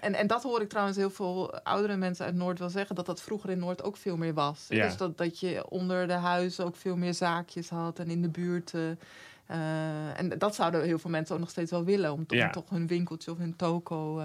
[0.00, 2.94] en, en dat hoor ik trouwens heel veel oudere mensen uit Noord wel zeggen...
[2.94, 4.66] dat dat vroeger in Noord ook veel meer was.
[4.68, 4.86] Ja.
[4.86, 7.98] Dus dat, dat je onder de huizen ook veel meer zaakjes had...
[7.98, 8.72] en in de buurt...
[8.72, 12.12] Uh, en dat zouden heel veel mensen ook nog steeds wel willen...
[12.12, 12.46] om, Ja.
[12.46, 14.22] om toch hun winkeltje of hun toko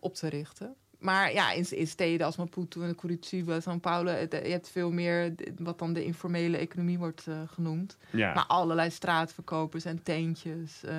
[0.00, 0.74] op te richten.
[0.98, 4.10] Maar ja, in, in steden als Maputo en Curitiba, São Paulo...
[4.10, 7.96] het- je hebt veel meer wat dan de informele economie wordt eh, genoemd.
[8.10, 8.34] Ja.
[8.34, 10.84] Maar allerlei straatverkopers en tentjes.
[10.84, 10.94] eh,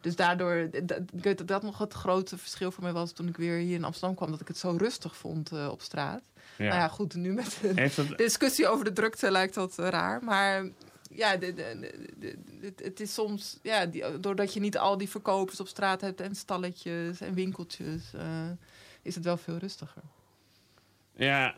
[0.00, 3.12] dus daardoor, d- d- ik weet dat dat nog het grote verschil voor mij was...
[3.12, 5.80] toen ik weer hier in Amsterdam kwam, dat ik het zo rustig vond eh, op
[5.82, 6.22] straat.
[6.56, 6.64] Ja.
[6.64, 10.24] Nou ja, goed, nu met de dat- discussie over de drukte lijkt dat raar.
[10.24, 10.66] Maar
[11.14, 13.58] ja, de, de, de- de- het- het is soms...
[13.62, 16.20] Ja, die, doordat je niet al die verkopers op straat hebt...
[16.20, 18.14] en stalletjes en winkeltjes...
[18.14, 18.50] eh,
[19.02, 20.02] is het wel veel rustiger.
[21.16, 21.54] Ja,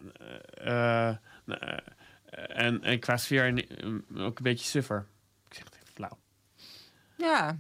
[0.55, 1.17] eh, eh,
[2.49, 3.65] en, en qua sfeer
[4.17, 5.07] ook een beetje suffer.
[5.49, 6.19] Ik zeg het even flauw.
[7.17, 7.59] Ja,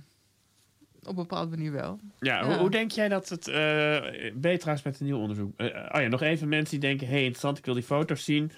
[1.02, 2.00] op een bepaalde manier wel.
[2.20, 3.44] Ja, Hoe, hoe denk jij dat het...
[4.34, 5.60] beter trouwens met een nieuw onderzoek.
[5.60, 7.06] Oh ja, nog even mensen die denken...
[7.08, 8.52] hey, interessant, ik wil die foto's zien.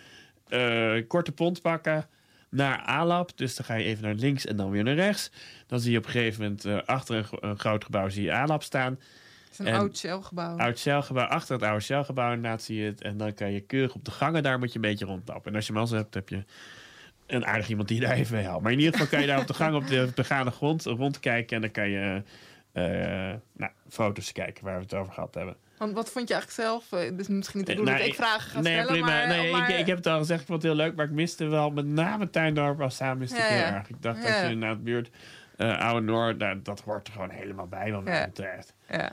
[1.07, 2.09] Korte pont pakken
[2.51, 3.31] naar ALAP.
[3.35, 5.31] Dus dan ga je even naar links en dan weer naar rechts.
[5.67, 6.65] Dan zie je op een gegeven moment...
[6.65, 8.93] eh, achter een, gro- een groot gebouw zie je ALAP staan.
[8.93, 10.57] Het is een En- oud Shell-gebouw.
[10.57, 13.03] Oud celgebouw, achter het oude celgebouw inderdaad zie je het.
[13.03, 15.51] En dan kan je keurig op de gangen, daar moet je een beetje rondlopen.
[15.51, 16.45] En als je mazzel hebt, heb je
[17.27, 18.63] een aardig iemand die je daar even mee helpt.
[18.63, 21.57] Maar in ieder geval kan je daar op de gang op de begane grond rondkijken.
[21.57, 22.23] En dan kan je
[22.73, 22.85] eh,
[23.57, 25.57] nou, foto's kijken waar we het over gehad hebben.
[25.79, 26.93] Want wat vond je eigenlijk zelf?
[26.93, 29.07] Eh, misschien niet de Eh, bedoeling nou, dat ik vragen ga nee, stellen, prima.
[29.07, 29.29] maar...
[29.29, 30.95] nee, maar- ik, ik heb het al gezegd, ik vond het heel leuk.
[30.97, 33.75] Maar ik miste wel met name Tuindorp als samen ik Ja, heel ja.
[33.75, 33.89] erg.
[33.89, 34.41] Ik dacht Ja.
[34.43, 35.11] dat je het buurt
[35.57, 38.75] eh, Oude Noord, daar, dat hoort er gewoon helemaal bij wat mij betreft.
[38.89, 39.13] Ja.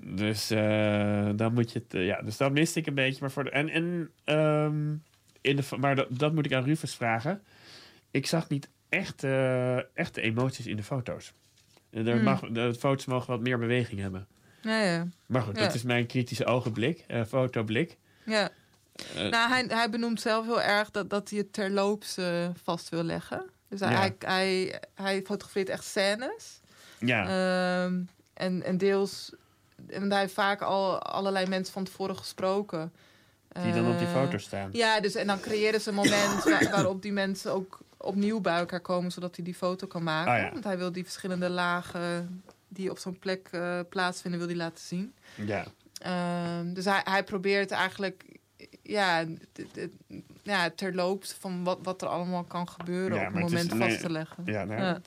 [0.00, 1.94] Dus eh, dan moet je het.
[1.94, 3.20] eh, ja, dus dat miste ik een beetje.
[3.20, 4.90] Maar voor de, en, en ehm,
[5.40, 7.42] in de, maar dat, dat moet ik aan Rufus vragen.
[8.10, 11.32] Ik zag niet echt, eh, echt de emoties in de foto's.
[11.90, 12.22] Er Hmm.
[12.22, 14.26] mag, de foto's mogen wat meer beweging hebben.
[14.62, 15.06] Ja, ja.
[15.26, 15.62] Maar goed, Ja.
[15.64, 17.96] dat is mijn kritische ogenblik, eh fotoblik.
[18.24, 18.48] Ja.
[19.14, 22.88] Eh, nou, hij, hij benoemt zelf heel erg dat, dat hij het terloops eh, vast
[22.88, 23.50] wil leggen.
[23.68, 23.98] Dus hij, Ja.
[23.98, 26.60] hij, hij, hij fotografeert echt scènes.
[26.98, 27.22] Ja.
[27.84, 28.00] Ehm,
[28.34, 29.32] en, en deels...
[29.88, 32.92] En hij heeft vaak al allerlei mensen van tevoren gesproken.
[33.62, 34.68] Die dan op die Eh, foto's staan.
[34.72, 38.58] Ja, dus en dan creëren ze een moment waar- waarop die mensen ook opnieuw bij
[38.58, 40.32] elkaar komen, zodat hij die foto kan maken.
[40.32, 40.50] Ah, ja.
[40.52, 44.84] Want hij wil die verschillende lagen die op zo'n plek eh, plaatsvinden, wil hij laten
[44.84, 45.14] zien.
[45.34, 45.64] Ja.
[45.98, 48.24] Ehm, dus hij, hij probeert eigenlijk
[48.82, 49.24] ja,
[50.42, 53.80] ja, terloops van wat, wat er allemaal kan gebeuren Ja, op het is- moment vast
[53.80, 54.42] nee, te leggen.
[54.46, 55.00] ja, nou, Ja.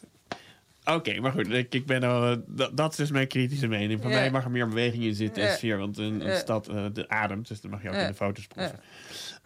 [0.85, 4.01] Oké, maar goed, ik, ik ben al, eh, dat, dat is dus mijn kritische mening.
[4.01, 7.09] Voor mij mag er meer beweging in zitten en sfeer, want een, stad eh, de
[7.09, 8.79] ademt, dus dat mag je ook in de foto's proeven.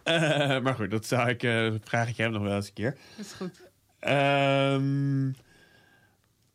[0.08, 2.96] Eh, maar goed, dat zou ik, eh, vraag ik hem nog wel eens een keer.
[3.16, 3.60] Dat is goed.
[3.98, 5.24] Ehm,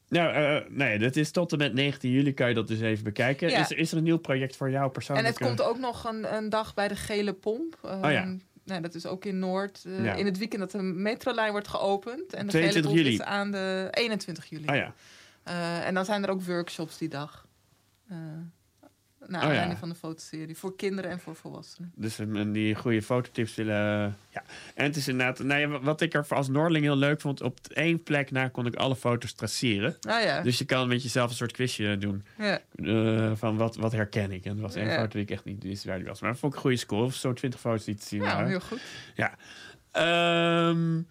[0.08, 3.04] nou, eh, nee, dat is tot en met 19 juli kan je dat dus even
[3.04, 3.50] bekijken.
[3.50, 3.60] Ja.
[3.60, 5.28] Is, er- is er een nieuw project voor jou En persoonlijk?
[5.28, 7.78] het komt ook nog een, een dag bij de Gele Pomp.
[7.82, 8.36] Oh ja.
[8.64, 9.84] nou, dat is ook in Noord.
[10.02, 10.14] Ja.
[10.14, 12.34] In het weekend dat de metrolijn wordt geopend.
[12.34, 13.14] En de 22 Gele Pomp juli.
[13.14, 14.68] is aan de 21 juli.
[14.68, 14.94] Oh ja.
[15.84, 17.48] En dan zijn er ook workshops die dag.
[19.24, 19.50] Eh naar Oh ja.
[19.50, 20.58] aanleiding van de fotoserie.
[20.58, 21.92] Voor kinderen en voor volwassenen.
[21.96, 24.18] Dus um, die goede fototips willen.
[24.30, 24.44] Ja.
[24.76, 25.40] En het is inderdaad.
[25.40, 27.42] Nou ja, wat ik er als Noordeling heel leuk vond.
[27.42, 29.96] Op één plek na kon ik alle foto's traceren.
[30.02, 30.42] Ah ja.
[30.42, 32.24] Dus je kan met jezelf een soort quizje doen.
[32.38, 32.60] Ja.
[32.76, 34.46] Eh, van wat, wat herken ik.
[34.46, 36.22] En er was één foto die ik echt niet wist waar die was.
[36.22, 37.04] Maar dat vond ik een goede score.
[37.04, 38.48] Of zo'n 20 foto's die te zien Ja, waren.
[38.48, 38.82] heel goed.
[39.16, 39.36] Ja.
[39.92, 41.02] Ehm,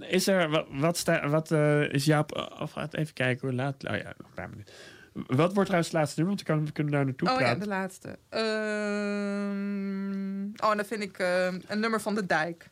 [0.00, 0.48] is er.
[0.50, 2.24] Wat, wat, sta, wat eh, is jouw.
[2.58, 3.88] Of gaat even kijken hoe laat.
[3.88, 4.74] Oh ja, nog een paar minuten.
[5.12, 6.38] Wat wordt trouwens het laatste nummer?
[6.46, 7.60] Want we kunnen daar naartoe Oh ja, praten.
[7.60, 8.18] de laatste.
[8.28, 8.44] Ehm,
[10.64, 12.68] oh, en dan vind ik ehm, een nummer van de dijk.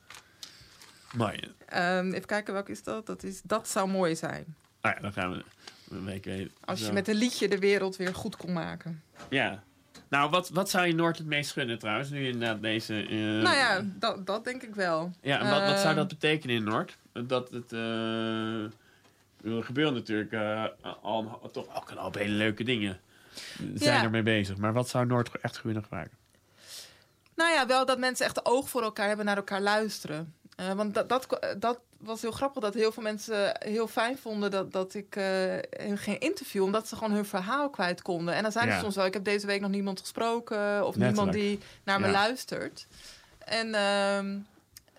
[1.16, 1.41] Mooi.
[1.66, 3.07] Ehm, even kijken, welke is dat?
[3.07, 4.57] Dat is Dat zou mooi zijn.
[4.80, 5.45] Ah ja, dan gaan we
[5.91, 6.51] een week weten.
[6.64, 6.93] Als je Zo.
[6.93, 9.03] met een liedje de wereld weer goed kon maken.
[9.30, 9.62] Ja.
[10.09, 12.11] Nou, wat, wat zou je Noord het meest gunnen trouwens?
[12.11, 13.03] Nu inderdaad deze...
[13.03, 15.12] eh, nou ja, dat, dat denk ik wel.
[15.20, 16.97] Ja, en wat, wat zou dat betekenen in Noord?
[17.12, 17.72] Dat het...
[19.51, 20.64] eh, er gebeuren natuurlijk eh,
[21.03, 23.01] al, toch ook een hoop hele leuke dingen.
[23.74, 24.03] Zijn Ja.
[24.03, 24.57] ermee bezig.
[24.57, 26.16] Maar wat zou Noord echt kunnen gebruiken?
[27.34, 30.34] Nou ja, wel dat mensen echt oog voor elkaar hebben, naar elkaar luisteren.
[30.57, 34.51] Eh, want dat, dat, dat was heel grappig, dat heel veel mensen heel fijn vonden
[34.51, 35.24] dat, dat ik eh,
[35.70, 38.34] hen ging interviewen, omdat ze gewoon hun verhaal kwijt konden.
[38.34, 38.74] En dan zijn Ja.
[38.74, 41.07] er soms wel, ik heb deze week nog niemand gesproken of Letterlijk.
[41.07, 42.12] niemand die naar me Ja.
[42.12, 42.86] luistert.
[43.38, 44.36] En, ehm,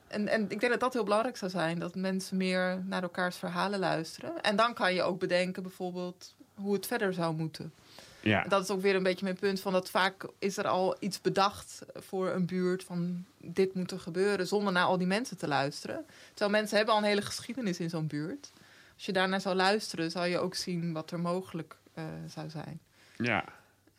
[0.09, 3.35] en, en ik denk dat dat heel belangrijk zou zijn, dat mensen meer naar elkaars
[3.35, 4.41] verhalen luisteren.
[4.41, 7.73] En dan kan je ook bedenken bijvoorbeeld hoe het verder zou moeten.
[8.21, 8.43] Ja.
[8.43, 11.21] Dat is ook weer een beetje mijn punt van dat vaak is er al iets
[11.21, 15.47] bedacht voor een buurt van dit moet er gebeuren zonder naar al die mensen te
[15.47, 16.05] luisteren.
[16.29, 18.51] Terwijl mensen hebben al een hele geschiedenis in zo'n buurt.
[18.95, 22.79] Als je daarnaar zou luisteren, zou je ook zien wat er mogelijk eh, zou zijn.
[23.17, 23.45] Ja.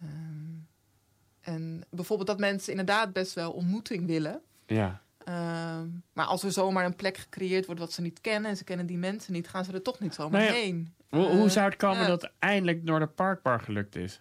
[0.00, 0.58] Ehm,
[1.40, 4.40] en bijvoorbeeld dat mensen inderdaad best wel ontmoeting willen.
[4.66, 5.00] Ja.
[5.31, 8.64] Ehm, maar als er zomaar een plek gecreëerd wordt wat ze niet kennen en ze
[8.64, 10.95] kennen die mensen niet, gaan ze er toch niet zomaar Nou ja, heen.
[11.09, 14.20] Hoe, hoe Eh, zou het komen dat eindelijk Noorderparkbar gelukt is?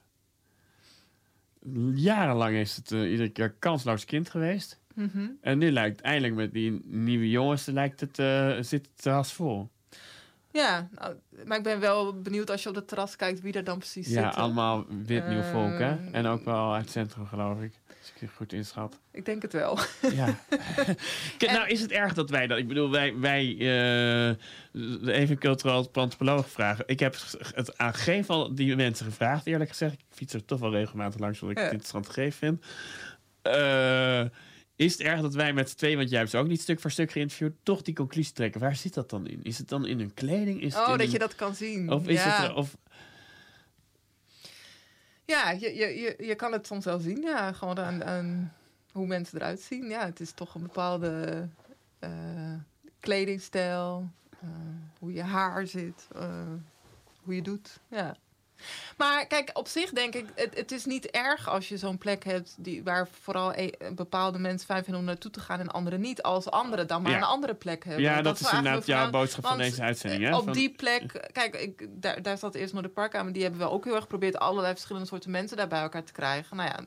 [1.93, 4.79] Jarenlang is het eh, iedere keer kansloos kind geweest.
[4.95, 5.27] Mhm.
[5.41, 9.69] En nu lijkt eindelijk met die nieuwe jongens lijkt het, eh, zit het terras vol.
[10.51, 13.63] Ja, nou, maar ik ben wel benieuwd als je op het terras kijkt wie er
[13.63, 14.39] dan precies Ja, zit.
[14.39, 15.89] allemaal wit nieuw volk, hè?
[15.89, 17.73] Ehm, En ook wel uit het centrum, geloof ik.
[17.99, 18.99] Als ik je goed inschat.
[19.11, 19.79] Ik denk het wel.
[20.11, 20.25] Ja.
[21.37, 22.57] Kijk, nou is het erg dat wij dat...
[22.57, 26.83] Ik bedoel, wij, wij eh, even cultureel antropoloog vragen.
[26.87, 27.15] Ik heb
[27.55, 29.93] het aan geen van die mensen gevraagd, eerlijk gezegd.
[29.93, 31.69] Ik fiets er toch wel regelmatig langs, omdat ik Ja.
[31.69, 32.65] het interessant gegeven vind.
[33.41, 34.21] Eh,
[34.79, 36.79] is het erg dat wij met z'n tweeën, want jij hebt ze ook niet stuk
[36.79, 38.61] voor stuk geïnterviewd, toch die conclusie trekken?
[38.61, 39.43] Waar zit dat dan in?
[39.43, 40.61] Is het dan in hun kleding?
[40.61, 41.91] Is het oh, dat hun- je dat kan zien.
[41.91, 42.29] Of is ja.
[42.41, 42.49] het...
[42.49, 42.77] er- Of,
[45.25, 47.21] Ja, je, je, je, je kan het soms wel zien.
[47.21, 48.53] Ja, gewoon aan, aan
[48.91, 49.89] hoe mensen eruit zien.
[49.89, 51.47] Ja, het is toch een bepaalde
[51.99, 52.53] eh,
[52.99, 54.09] kledingstijl.
[54.41, 54.49] eh,
[54.99, 56.07] hoe je haar zit.
[56.15, 56.43] eh,
[57.23, 57.79] hoe je doet.
[57.89, 58.15] Ja.
[58.97, 62.23] Maar kijk, op zich denk ik, het, het is niet erg als je zo'n plek
[62.23, 66.01] hebt die, waar vooral e- bepaalde mensen fijn vinden om naartoe te gaan en anderen
[66.01, 66.21] niet.
[66.21, 67.17] Als anderen dan maar Ja.
[67.17, 68.03] een andere plek hebben.
[68.03, 70.29] Ja, dat is inderdaad jouw boodschap van deze uitzending, hè?
[70.29, 73.33] eh, Op Van- die plek, kijk, ik, daar, daar zat eerst nog de parkkamer.
[73.33, 76.11] Die hebben we ook heel erg geprobeerd allerlei verschillende soorten mensen daar bij elkaar te
[76.11, 76.57] krijgen.
[76.57, 76.79] Nou ja,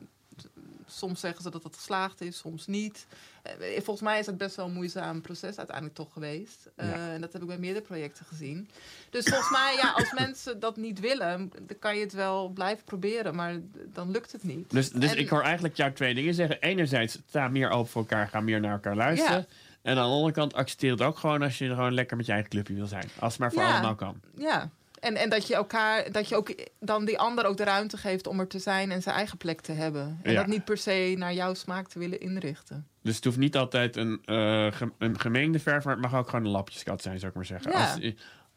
[0.97, 3.05] soms zeggen ze dat het geslaagd is, soms niet.
[3.43, 6.69] Eh, Volgens mij is het best wel een moeizaam proces uiteindelijk toch geweest.
[6.75, 7.13] Eh.
[7.13, 8.69] En dat heb ik bij meerdere projecten gezien.
[9.09, 12.83] Dus volgens mij, ja, als mensen dat niet willen, dan kan je het wel blijven
[12.83, 13.59] proberen, maar
[13.93, 14.69] dan lukt het niet.
[14.71, 16.61] Dus, dus En- ik hoor eigenlijk jou twee dingen zeggen.
[16.61, 19.37] Enerzijds, sta meer open voor elkaar, ga meer naar elkaar luisteren.
[19.37, 19.45] Ja.
[19.81, 22.31] En aan de andere kant, accepteer het ook gewoon als je gewoon lekker met je
[22.31, 23.09] eigen clubje wil zijn.
[23.19, 23.71] Als het maar voor Ja.
[23.73, 24.19] allemaal kan.
[24.37, 24.69] Ja.
[25.03, 28.27] En, en dat je elkaar, dat je ook dan die ander ook de ruimte geeft
[28.27, 30.19] om er te zijn en zijn eigen plek te hebben.
[30.23, 30.37] En Ja.
[30.37, 32.87] dat niet per se naar jouw smaak te willen inrichten.
[33.01, 36.29] Dus het hoeft niet altijd een, eh, ge- een gemeende verf, maar het mag ook
[36.29, 37.71] gewoon een lapjeskat zijn, zou ik maar zeggen.
[37.71, 37.91] Ja.
[37.91, 38.13] Als,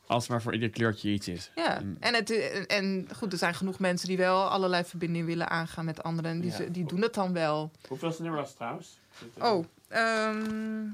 [0.06, 1.50] als maar voor ieder kleurtje iets is.
[1.54, 2.30] Ja, en, het,
[2.66, 6.30] en goed, er zijn genoeg mensen die wel allerlei verbindingen willen aangaan met anderen.
[6.30, 6.68] En die, Ja.
[6.70, 7.70] die doen het dan wel.
[7.88, 8.98] Hoeveel nummer was het trouwens?
[9.38, 10.84] Oh, ehm,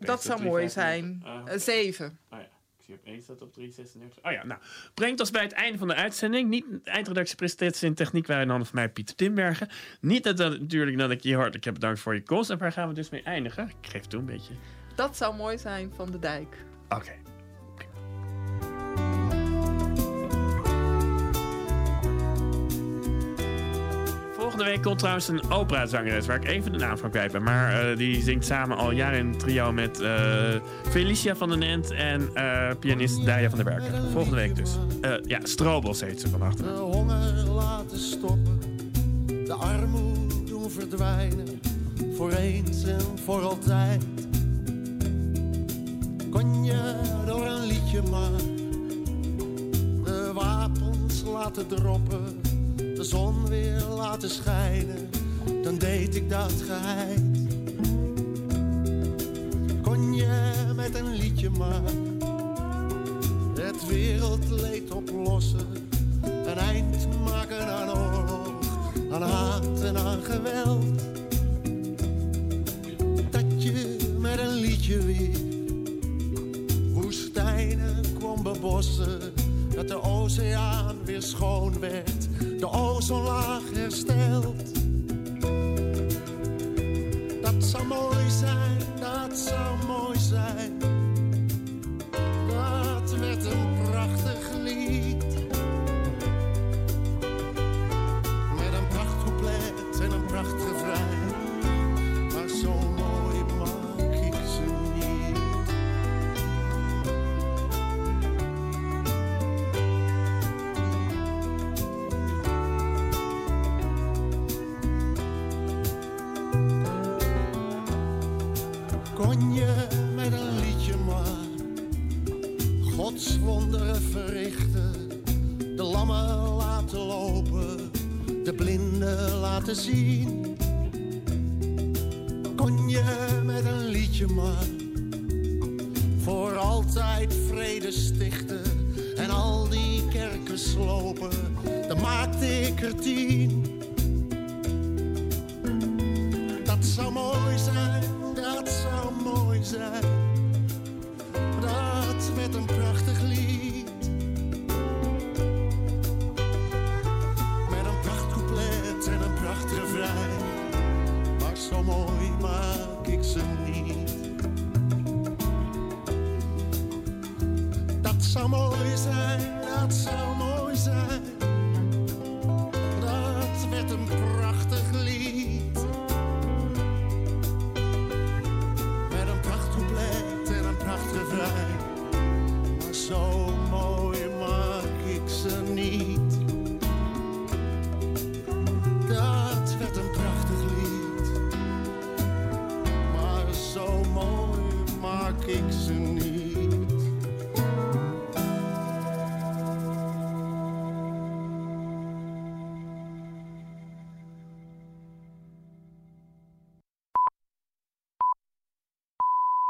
[0.00, 1.22] dat zou mooi zijn.
[1.24, 2.18] Eh, zeven.
[2.30, 2.46] Oh ja,
[2.92, 4.24] ik zie opeens dat op 336.
[4.24, 4.60] Oh ja, nou.
[4.94, 6.48] Brengt ons bij het einde van de uitzending.
[6.48, 9.68] Niet de eindredactie, presentatie en techniek waren in handen van mij, Pieter Timbergen.
[10.00, 12.50] Niet dat, dat natuurlijk dat ik je hartelijk heb bedankt voor je komst.
[12.50, 13.68] En waar gaan we dus mee eindigen?
[13.80, 14.54] Ik geef toe een beetje.
[14.94, 16.64] Dat zou mooi zijn van de dijk.
[16.88, 17.12] Oké.
[24.62, 27.42] Volgende week komt trouwens een operazangeres waar ik even de naam van kwijt ben.
[27.42, 30.12] Maar eh, die zingt samen al jaren in trio met eh,
[30.90, 34.10] Felicia van den Ent en eh, pianist Daya van der Berken.
[34.10, 34.70] Volgende week dus.
[35.22, 36.74] Ja, Strobels heet ze van achteren.
[36.74, 38.60] De honger laten stoppen,
[39.26, 41.60] de armoede doen verdwijnen,
[42.16, 44.04] voor eens en voor altijd.
[46.30, 46.94] Kon je
[47.26, 48.40] door een liedje maar
[50.04, 52.40] de wapens laten droppen,
[53.02, 55.10] de zon weer laten schijnen,
[55.62, 57.20] dan deed ik dat geheid.
[59.82, 61.82] Kon je met een liedje maar
[63.60, 65.66] het wereldleed oplossen,
[66.22, 68.52] een eind maken aan oorlog,
[69.12, 70.98] aan haat en aan geweld.
[73.30, 75.38] Dat je met een liedje weer
[76.92, 79.20] woestijnen kwam bebossen,
[79.74, 84.74] dat de oceaan weer schoon werd, de ozonlaag hersteld.
[87.42, 89.81] Dat zou mooi zijn, dat zou